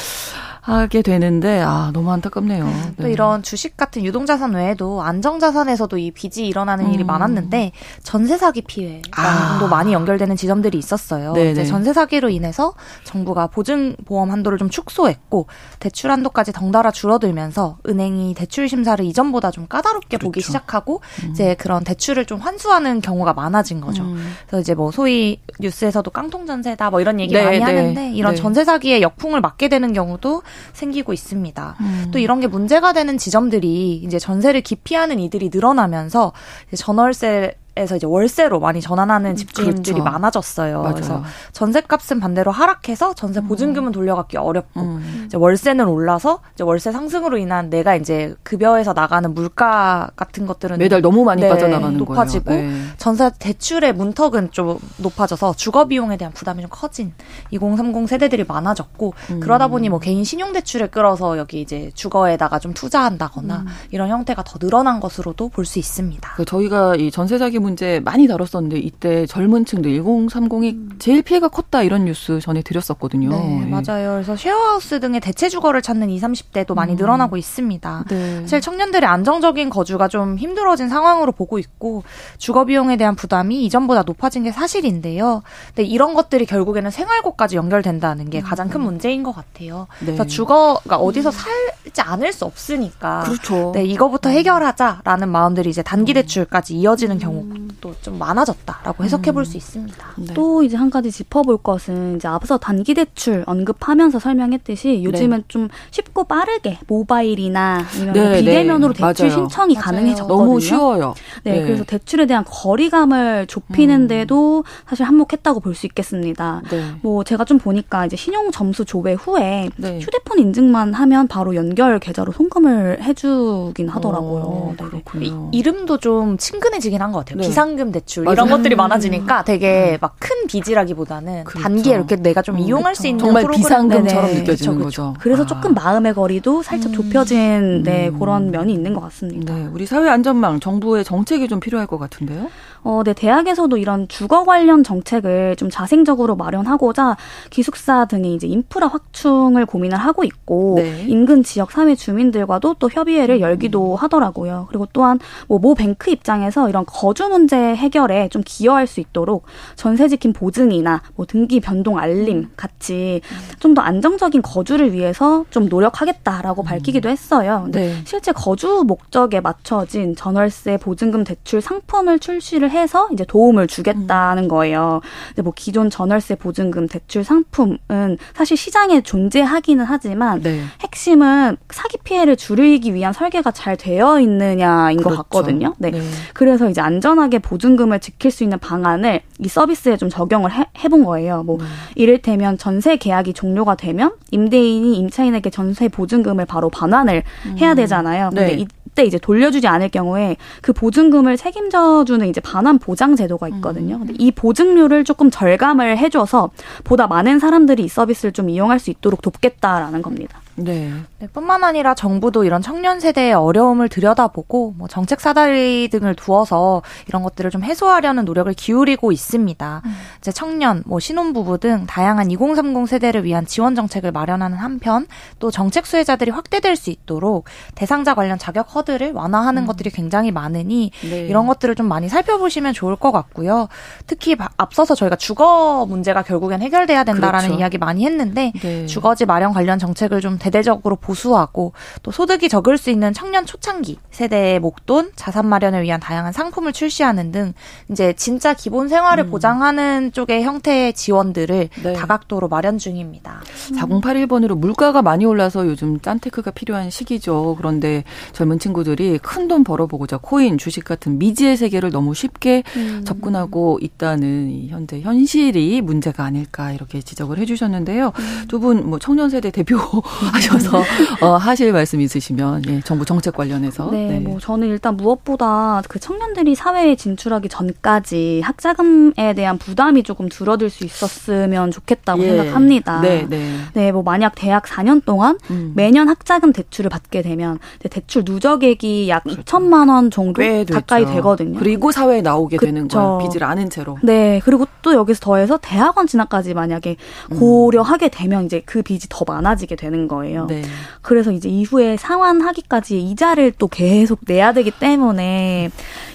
[0.67, 2.65] 하게 되는데 아 너무 안타깝네요.
[2.65, 2.91] 네.
[3.01, 6.93] 또 이런 주식 같은 유동자산 외에도 안정자산에서도 이 빚이 일어나는 음.
[6.93, 7.71] 일이 많았는데
[8.03, 9.65] 전세 사기 피해도 아.
[9.69, 11.31] 많이 연결되는 지점들이 있었어요.
[11.31, 11.51] 네네.
[11.51, 12.73] 이제 전세 사기로 인해서
[13.05, 15.47] 정부가 보증 보험 한도를 좀 축소했고
[15.79, 20.27] 대출 한도까지 덩달아 줄어들면서 은행이 대출 심사를 이전보다 좀 까다롭게 그렇죠.
[20.27, 21.29] 보기 시작하고 음.
[21.31, 24.03] 이제 그런 대출을 좀 환수하는 경우가 많아진 거죠.
[24.03, 24.33] 음.
[24.47, 27.63] 그래서 이제 뭐 소위 뉴스에서도 깡통 전세다 뭐 이런 얘기 네, 많이 네.
[27.63, 28.41] 하는데 이런 네.
[28.41, 30.43] 전세 사기의 역풍을 맞게 되는 경우도
[30.73, 31.75] 생기고 있습니다.
[31.79, 32.07] 음.
[32.11, 36.33] 또 이런 게 문제가 되는 지점들이 이제 전세를 기피하는 이들이 늘어나면서
[36.75, 40.03] 전월세 에서 이제 월세로 많이 전환하는 음, 집주인들이 그렇죠.
[40.11, 40.79] 많아졌어요.
[40.81, 40.93] 맞아요.
[40.95, 43.47] 그래서 전세값은 반대로 하락해서 전세 음.
[43.47, 45.23] 보증금은 돌려받기 어렵고 음.
[45.27, 51.01] 이제 월세는 올라서 이제 월세 상승으로 인한 내가 이제 급여에서 나가는 물가 같은 것들은 매달
[51.01, 52.49] 너무 많이 네, 빠져나가는 높아지고.
[52.51, 52.81] 네.
[52.97, 57.13] 전세 대출의 문턱은 좀 높아져서 주거 비용에 대한 부담이 좀 커진
[57.51, 59.39] 2030 세대들이 많아졌고 음.
[59.39, 63.65] 그러다 보니 뭐 개인 신용 대출을 끌어서 여기 이제 주거에다가 좀 투자한다거나 음.
[63.91, 66.31] 이런 형태가 더 늘어난 것으로도 볼 수 있습니다.
[66.37, 70.89] 그 저희가 이 전세 사기 문제 많이 다뤘었는데 이때 젊은 층들 1030이 음.
[70.99, 73.29] 제일 피해가 컸다 이런 뉴스 전해 드렸었거든요.
[73.29, 73.65] 네, 예.
[73.65, 74.13] 맞아요.
[74.13, 76.97] 그래서 쉐어하우스 등의 대체 주거를 찾는 20, 30대도 많이 음.
[76.97, 78.05] 늘어나고 있습니다.
[78.09, 78.41] 네.
[78.41, 82.03] 사실 청년들의 안정적인 거주가 좀 힘들어진 상황으로 보고 있고
[82.37, 85.43] 주거 비용에 대한 부담이 이전보다 높아진 게 사실인데요.
[85.67, 88.85] 근데 이런 것들이 결국에는 생활고까지 연결된다는 게 가장 큰 음.
[88.85, 89.87] 문제인 것 같아요.
[89.99, 90.07] 네.
[90.07, 93.71] 그래서 주거가 어디서 살지 않을 수 없으니까 그렇죠.
[93.75, 97.45] 네, 이거부터 해결하자라는 마음들이 이제 단기 대출까지 이어지는 경우
[97.81, 99.57] 또 좀 많아졌다라고 해석해 볼수 음.
[99.57, 100.07] 있습니다.
[100.17, 100.33] 네.
[100.33, 105.43] 또 이제 한 가지 짚어볼 것은 이제 앞서 단기 대출 언급하면서 설명했듯이 요즘은 네.
[105.47, 108.39] 좀 쉽고 빠르게 모바일이나 네, 네.
[108.39, 109.39] 비대면으로 대출 맞아요.
[109.39, 109.83] 신청이 맞아요.
[109.85, 110.37] 가능해졌거든요.
[110.45, 111.15] 너무 쉬워요.
[111.43, 114.63] 네, 네, 그래서 대출에 대한 거리감을 좁히는데도 음.
[114.87, 116.61] 사실 한몫했다고 볼 수 있겠습니다.
[116.71, 116.83] 네.
[117.03, 122.31] 뭐 제가 좀 보니까 이제 신용 점수 조회 후에 휴대폰 인증만 하면 바로 연결 계좌로
[122.31, 124.43] 송금을 해주긴 하더라고요.
[124.43, 127.36] 오, 어, 이름도 좀 친근해지긴 한 것 같아요.
[127.43, 128.33] 비상금 대출 맞아요.
[128.33, 129.97] 이런 것들이 많아지니까 되게 음.
[130.01, 131.63] 막큰 빚이라기보다는 그렇죠.
[131.63, 133.01] 단기에 이렇게 내가 좀 음, 이용할 그렇죠.
[133.01, 135.13] 수 있는 정말 비상금처럼 느껴지는 그렇죠, 거죠.
[135.19, 135.45] 그래서 아.
[135.45, 136.95] 조금 마음의 거리도 살짝 음.
[136.95, 138.19] 좁혀진 네, 음.
[138.19, 139.53] 그런 면이 있는 것 같습니다.
[139.53, 142.49] 네, 우리 사회 안전망 정부의 정책이 좀 필요할 것 같은데요.
[142.87, 147.17] 어, 네, 대학에서도 이런 주거 관련 정책을 좀 자생적으로 마련하고자
[147.49, 151.03] 기숙사 등의 이제 인프라 확충을 고민을 하고 있고 네.
[151.05, 154.67] 인근 지역 사회 주민들과도 또 협의회를 열기도 하더라고요.
[154.69, 159.43] 그리고 또한 뭐 모 뱅크 입장에서 이런 거주 문제 해결에 좀 기여할 수 있도록
[159.75, 163.19] 전세 지킴 보증이나 뭐 등기 변동 알림 같이
[163.59, 166.65] 좀 더 안정적인 거주를 위해서 좀 노력하겠다라고 음.
[166.65, 167.67] 밝히기도 했어요.
[167.69, 168.01] 네.
[168.05, 174.47] 실제 거주 목적에 맞춰진 전월세 보증금 대출 상품을 출시를 해서 이제 도움을 주겠다는 음.
[174.47, 175.01] 거예요.
[175.29, 180.61] 근데 뭐 기존 전월세 보증금 대출 상품은 사실 시장에 존재하기는 하지만 네.
[180.81, 185.17] 핵심은 사기 피해를 줄이기 위한 설계가 잘 되어 있느냐인 그렇죠.
[185.17, 185.73] 것 같거든요.
[185.79, 185.91] 네.
[185.91, 186.01] 네.
[186.33, 191.43] 그래서 이제 안전하게 보증금을 지킬 수 있는 방안을 이 서비스에 좀 적용을 해, 해본 거예요.
[191.43, 191.65] 뭐 음.
[191.95, 197.57] 이를테면 전세 계약이 종료가 되면 임대인이 임차인에게 전세 보증금을 바로 반환을 음.
[197.57, 198.29] 해야 되잖아요.
[198.29, 198.65] 근데 네.
[198.87, 203.95] 이때 이제 돌려주지 않을 경우에 그 보증금을 책임져주는 이제 반환 보장 제도가 있거든요.
[203.95, 203.99] 음.
[203.99, 206.49] 근데 이 보증료를 조금 절감을 해줘서
[206.83, 210.39] 보다 많은 사람들이 이 서비스를 좀 이용할 수 있도록 돕겠다라는 겁니다.
[210.57, 210.91] 네.
[211.19, 211.27] 네.
[211.27, 217.51] 뿐만 아니라 정부도 이런 청년 세대의 어려움을 들여다보고 뭐 정책 사다리 등을 두어서 이런 것들을
[217.51, 219.81] 좀 해소하려는 노력을 기울이고 있습니다.
[219.85, 219.95] 음.
[220.17, 225.05] 이제 청년, 뭐 신혼부부 등 다양한 2030 세대를 위한 지원 정책을 마련하는 한편
[225.39, 227.45] 또 정책 수혜자들이 확대될 수 있도록
[227.75, 229.67] 대상자 관련 자격 허들을 완화하는 음.
[229.67, 231.27] 것들이 굉장히 많으니 네.
[231.27, 233.67] 이런 것들을 좀 많이 살펴보시면 좋을 것 같고요.
[234.07, 237.59] 특히 앞서서 저희가 주거 문제가 결국엔 해결돼야 된다라는 그렇죠.
[237.59, 238.85] 이야기 많이 했는데 네.
[238.87, 241.73] 주거지 마련 관련 정책을 좀 대대적으로 보수하고
[242.03, 247.31] 또 소득이 적을 수 있는 청년 초창기 세대의 목돈, 자산 마련을 위한 다양한 상품을 출시하는
[247.31, 247.53] 등
[247.89, 249.31] 이제 진짜 기본 생활을 음.
[249.31, 251.93] 보장하는 쪽의 형태의 지원들을 네.
[251.93, 253.41] 다각도로 마련 중입니다.
[253.71, 257.55] 4081번으로 물가가 많이 올라서 요즘 짠테크가 필요한 시기죠.
[257.57, 263.03] 그런데 젊은 친구들이 큰 돈 벌어보고자 코인, 주식 같은 미지의 세계를 너무 쉽게 음.
[263.05, 268.11] 접근하고 있다는 현재 현실이 문제가 아닐까 이렇게 지적을 해주셨는데요.
[268.17, 268.45] 음.
[268.47, 269.77] 두분 뭐 청년 세대 대표
[270.37, 270.83] 하셔서
[271.21, 273.89] 어, 하실 말씀 있으시면 예, 정부 정책 관련해서.
[273.91, 280.29] 네, 네, 뭐 저는 일단 무엇보다 그 청년들이 사회에 진출하기 전까지 학자금에 대한 부담이 조금
[280.29, 282.27] 줄어들 수 있었으면 좋겠다고 예.
[282.29, 283.01] 생각합니다.
[283.01, 283.55] 네, 네.
[283.73, 285.73] 네, 뭐 만약 대학 4년 동안 음.
[285.75, 287.59] 매년 학자금 대출을 받게 되면
[287.89, 289.41] 대출 누적액이 약 그렇죠.
[289.41, 291.59] 2천만 원 정도 가까이 되거든요.
[291.59, 292.67] 그리고 사회에 나오게 그쵸.
[292.67, 293.17] 되는 거예요.
[293.19, 293.97] 빚을 아는 채로.
[294.03, 296.95] 네, 그리고 또 여기서 더해서 대학원 진학까지 만약에
[297.31, 297.39] 음.
[297.39, 300.26] 고려하게 되면 이제 그 빚이 더 많아지게 되는 거예요.
[300.27, 300.45] 거예요.
[300.47, 300.61] 네.
[301.01, 305.69] 그래서 이제 이후에 상환하기까지 이자를 또 계속 내야 되기 때문에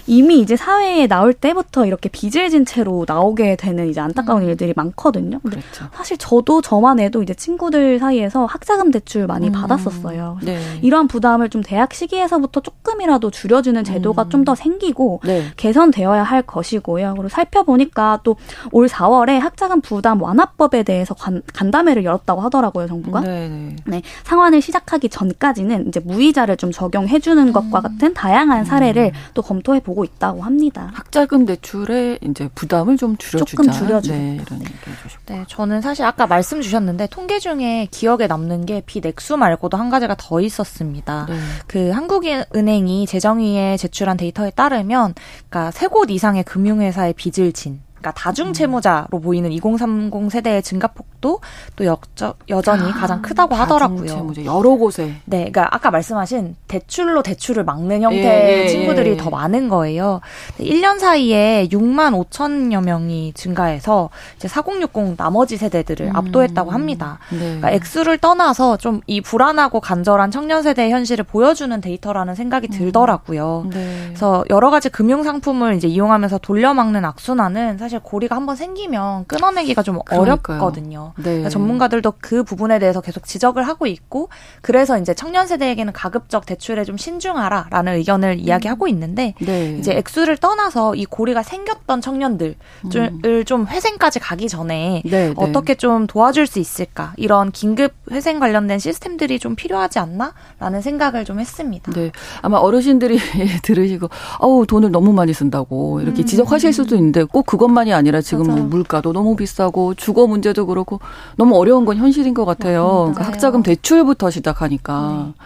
[0.05, 4.47] 이미 이제 사회에 나올 때부터 이렇게 빚을 진 채로 나오게 되는 이제 안타까운 음.
[4.47, 5.39] 일들이 많거든요.
[5.41, 5.85] 근데 그렇죠.
[5.93, 9.53] 사실 저도 저만 해도 이제 친구들 사이에서 학자금 대출 많이 음.
[9.53, 10.39] 받았었어요.
[10.43, 10.59] 네.
[10.81, 14.29] 이러한 부담을 좀 대학 시기에서부터 조금이라도 줄여주는 제도가 음.
[14.29, 15.45] 좀더 생기고 네.
[15.57, 17.13] 개선되어야 할 것이고요.
[17.15, 18.35] 그리고 살펴보니까 또
[18.71, 23.21] 올 4월에 학자금 부담 완화법에 대해서 간, 간담회를 열었다고 하더라고요, 정부가.
[23.21, 23.75] 네.
[23.85, 24.01] 네.
[24.23, 27.53] 상환을 시작하기 전까지는 이제 무이자를 좀 적용해 주는 음.
[27.53, 29.19] 것과 같은 다양한 사례를 음.
[29.33, 30.91] 또 검토해 보고 있다고 합니다.
[30.93, 33.45] 학자금 대출의 이제 부담을 좀 줄여주자.
[33.49, 34.13] 조금 줄여주자.
[34.13, 35.23] 네, 이런 얘기 해 주셨고.
[35.27, 40.15] 네, 저는 사실 아까 말씀 주셨는데 통계 중에 기억에 남는 게 빚액수 말고도 한 가지가
[40.17, 41.27] 더 있었습니다.
[41.29, 41.37] 네.
[41.67, 45.13] 그 한국은행이 재정위에 제출한 데이터에 따르면
[45.49, 51.39] 그러니까 세 곳 이상의 금융회사의 빚을 진 그러니까 다중 채무자로 보이는 2030 세대의 증가폭도
[51.75, 54.07] 또 역저, 여전히 아, 가장 크다고 하더라고요.
[54.07, 55.15] 채무자 여러 곳에.
[55.25, 59.17] 네, 그러니까 아까 말씀하신 대출로 대출을 막는 형태의 예, 예, 친구들이 예.
[59.17, 60.19] 더 많은 거예요.
[60.59, 67.19] 1년 사이에 6만 5천여 명이 증가해서 이제 4060 나머지 세대들을 음, 압도했다고 합니다.
[67.31, 67.39] 네.
[67.39, 72.71] 그러니까 액수를 떠나서 좀 이 불안하고 간절한 청년 세대의 현실을 보여주는 데이터라는 생각이 음.
[72.71, 73.63] 들더라고요.
[73.65, 74.03] 음, 네.
[74.07, 79.83] 그래서 여러 가지 금융 상품을 이제 이용하면서 돌려막는 악순환은 사실 사실 고리가 한번 생기면 끊어내기가
[79.83, 80.57] 좀 그러니까요.
[80.57, 81.13] 어렵거든요.
[81.17, 81.23] 네.
[81.23, 84.29] 그러니까 전문가들도 그 부분에 대해서 계속 지적을 하고 있고
[84.61, 89.75] 그래서 이제 청년 세대에게는 가급적 대출에 좀 신중하라라는 의견을 이야기하고 있는데 네.
[89.77, 92.55] 이제 액수를 떠나서 이 고리가 생겼던 청년들을
[92.95, 93.45] 음.
[93.45, 98.79] 좀 회생까지 가기 전에 네, 네, 어떻게 좀 도와줄 수 있을까 이런 긴급 회생 관련된
[98.79, 101.91] 시스템들이 좀 필요하지 않나라는 생각을 좀 했습니다.
[101.91, 103.19] 네, 아마 어르신들이
[103.61, 106.25] 들으시고 어우 돈을 너무 많이 쓴다고 이렇게 음.
[106.25, 110.99] 지적하실 수도 있는데 꼭 그것만 뿐만이 아니라 지금 뭐 물가도 너무 비싸고 주거 문제도 그렇고
[111.35, 113.11] 너무 어려운 건 현실인 것 같아요.
[113.11, 115.43] 그러니까 학자금 대출부터 시작하니까 네.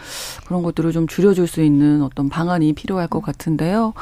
[0.47, 3.93] 그런 것들을 좀 줄여줄 수 있는 어떤 방안이 필요할 것 같은데요.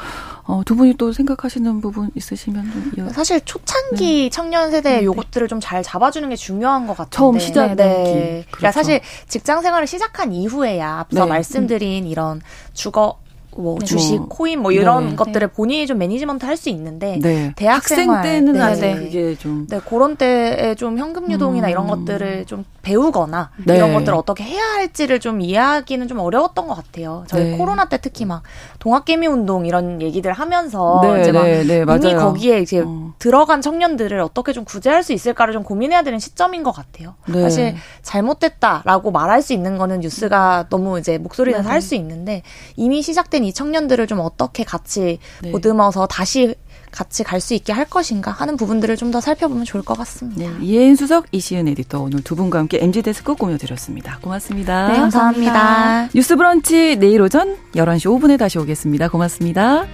[0.44, 3.08] 어, 두 분이 또 생각하시는 부분 있으시면 좀 이어.
[3.10, 4.30] 사실 초창기 네.
[4.30, 5.04] 청년 세대 네.
[5.04, 7.16] 요것들을 좀 잘 잡아주는 게 중요한 것 같은데.
[7.16, 7.74] 처음 시작.
[7.74, 7.74] 네.
[7.76, 8.44] 네.
[8.50, 8.72] 그러니까 그렇죠.
[8.74, 11.28] 사실 직장 생활을 시작한 이후에야 앞서 네.
[11.30, 12.42] 말씀드린 이런
[12.74, 13.18] 주거
[13.56, 13.86] 뭐 네.
[13.86, 14.28] 주식, 뭐.
[14.28, 15.16] 코인 뭐 이런 네.
[15.16, 17.52] 것들을 본인이 좀 매니지먼트 할 수 있는데 네.
[17.54, 18.94] 대학생 때는 네, 아직 네.
[18.94, 21.70] 그게 좀 네, 그런 때에 좀 현금 유동이나 음.
[21.70, 23.76] 이런 것들을 좀 배우거나 네.
[23.76, 27.24] 이런 것들을 어떻게 해야 할지를 좀 이해하기는 좀 어려웠던 것 같아요.
[27.26, 28.44] 저희 코로나 때 특히 막
[28.78, 33.12] 동학개미 운동 이런 얘기들 하면서 이제 막 이미 거기에 이제 어.
[33.18, 37.16] 들어간 청년들을 어떻게 좀 구제할 수 있을까를 좀 고민해야 되는 시점인 것 같아요.
[37.26, 42.42] 사실 잘못됐다라고 말할 수 있는 거는 뉴스가 너무 이제 목소리를 내서 할수 있는데
[42.76, 45.50] 이미 시작된 이 청년들을 좀 어떻게 같이 네.
[45.50, 46.54] 보듬어서 다시
[46.90, 50.40] 같이 갈 수 있게 할 것인가 하는 부분들을 좀 더 살펴보면 좋을 것 같습니다.
[50.42, 54.18] 네, 이혜인 수석, 이시은 에디터 오늘 두 분과 함께 MG 데스크 꾸며드렸습니다.
[54.20, 54.88] 고맙습니다.
[54.88, 56.08] 네, 감사합니다.
[56.14, 59.08] 뉴스 브런치 내일 오전 11시 5분에 다시 오겠습니다.
[59.08, 59.86] 고맙습니다.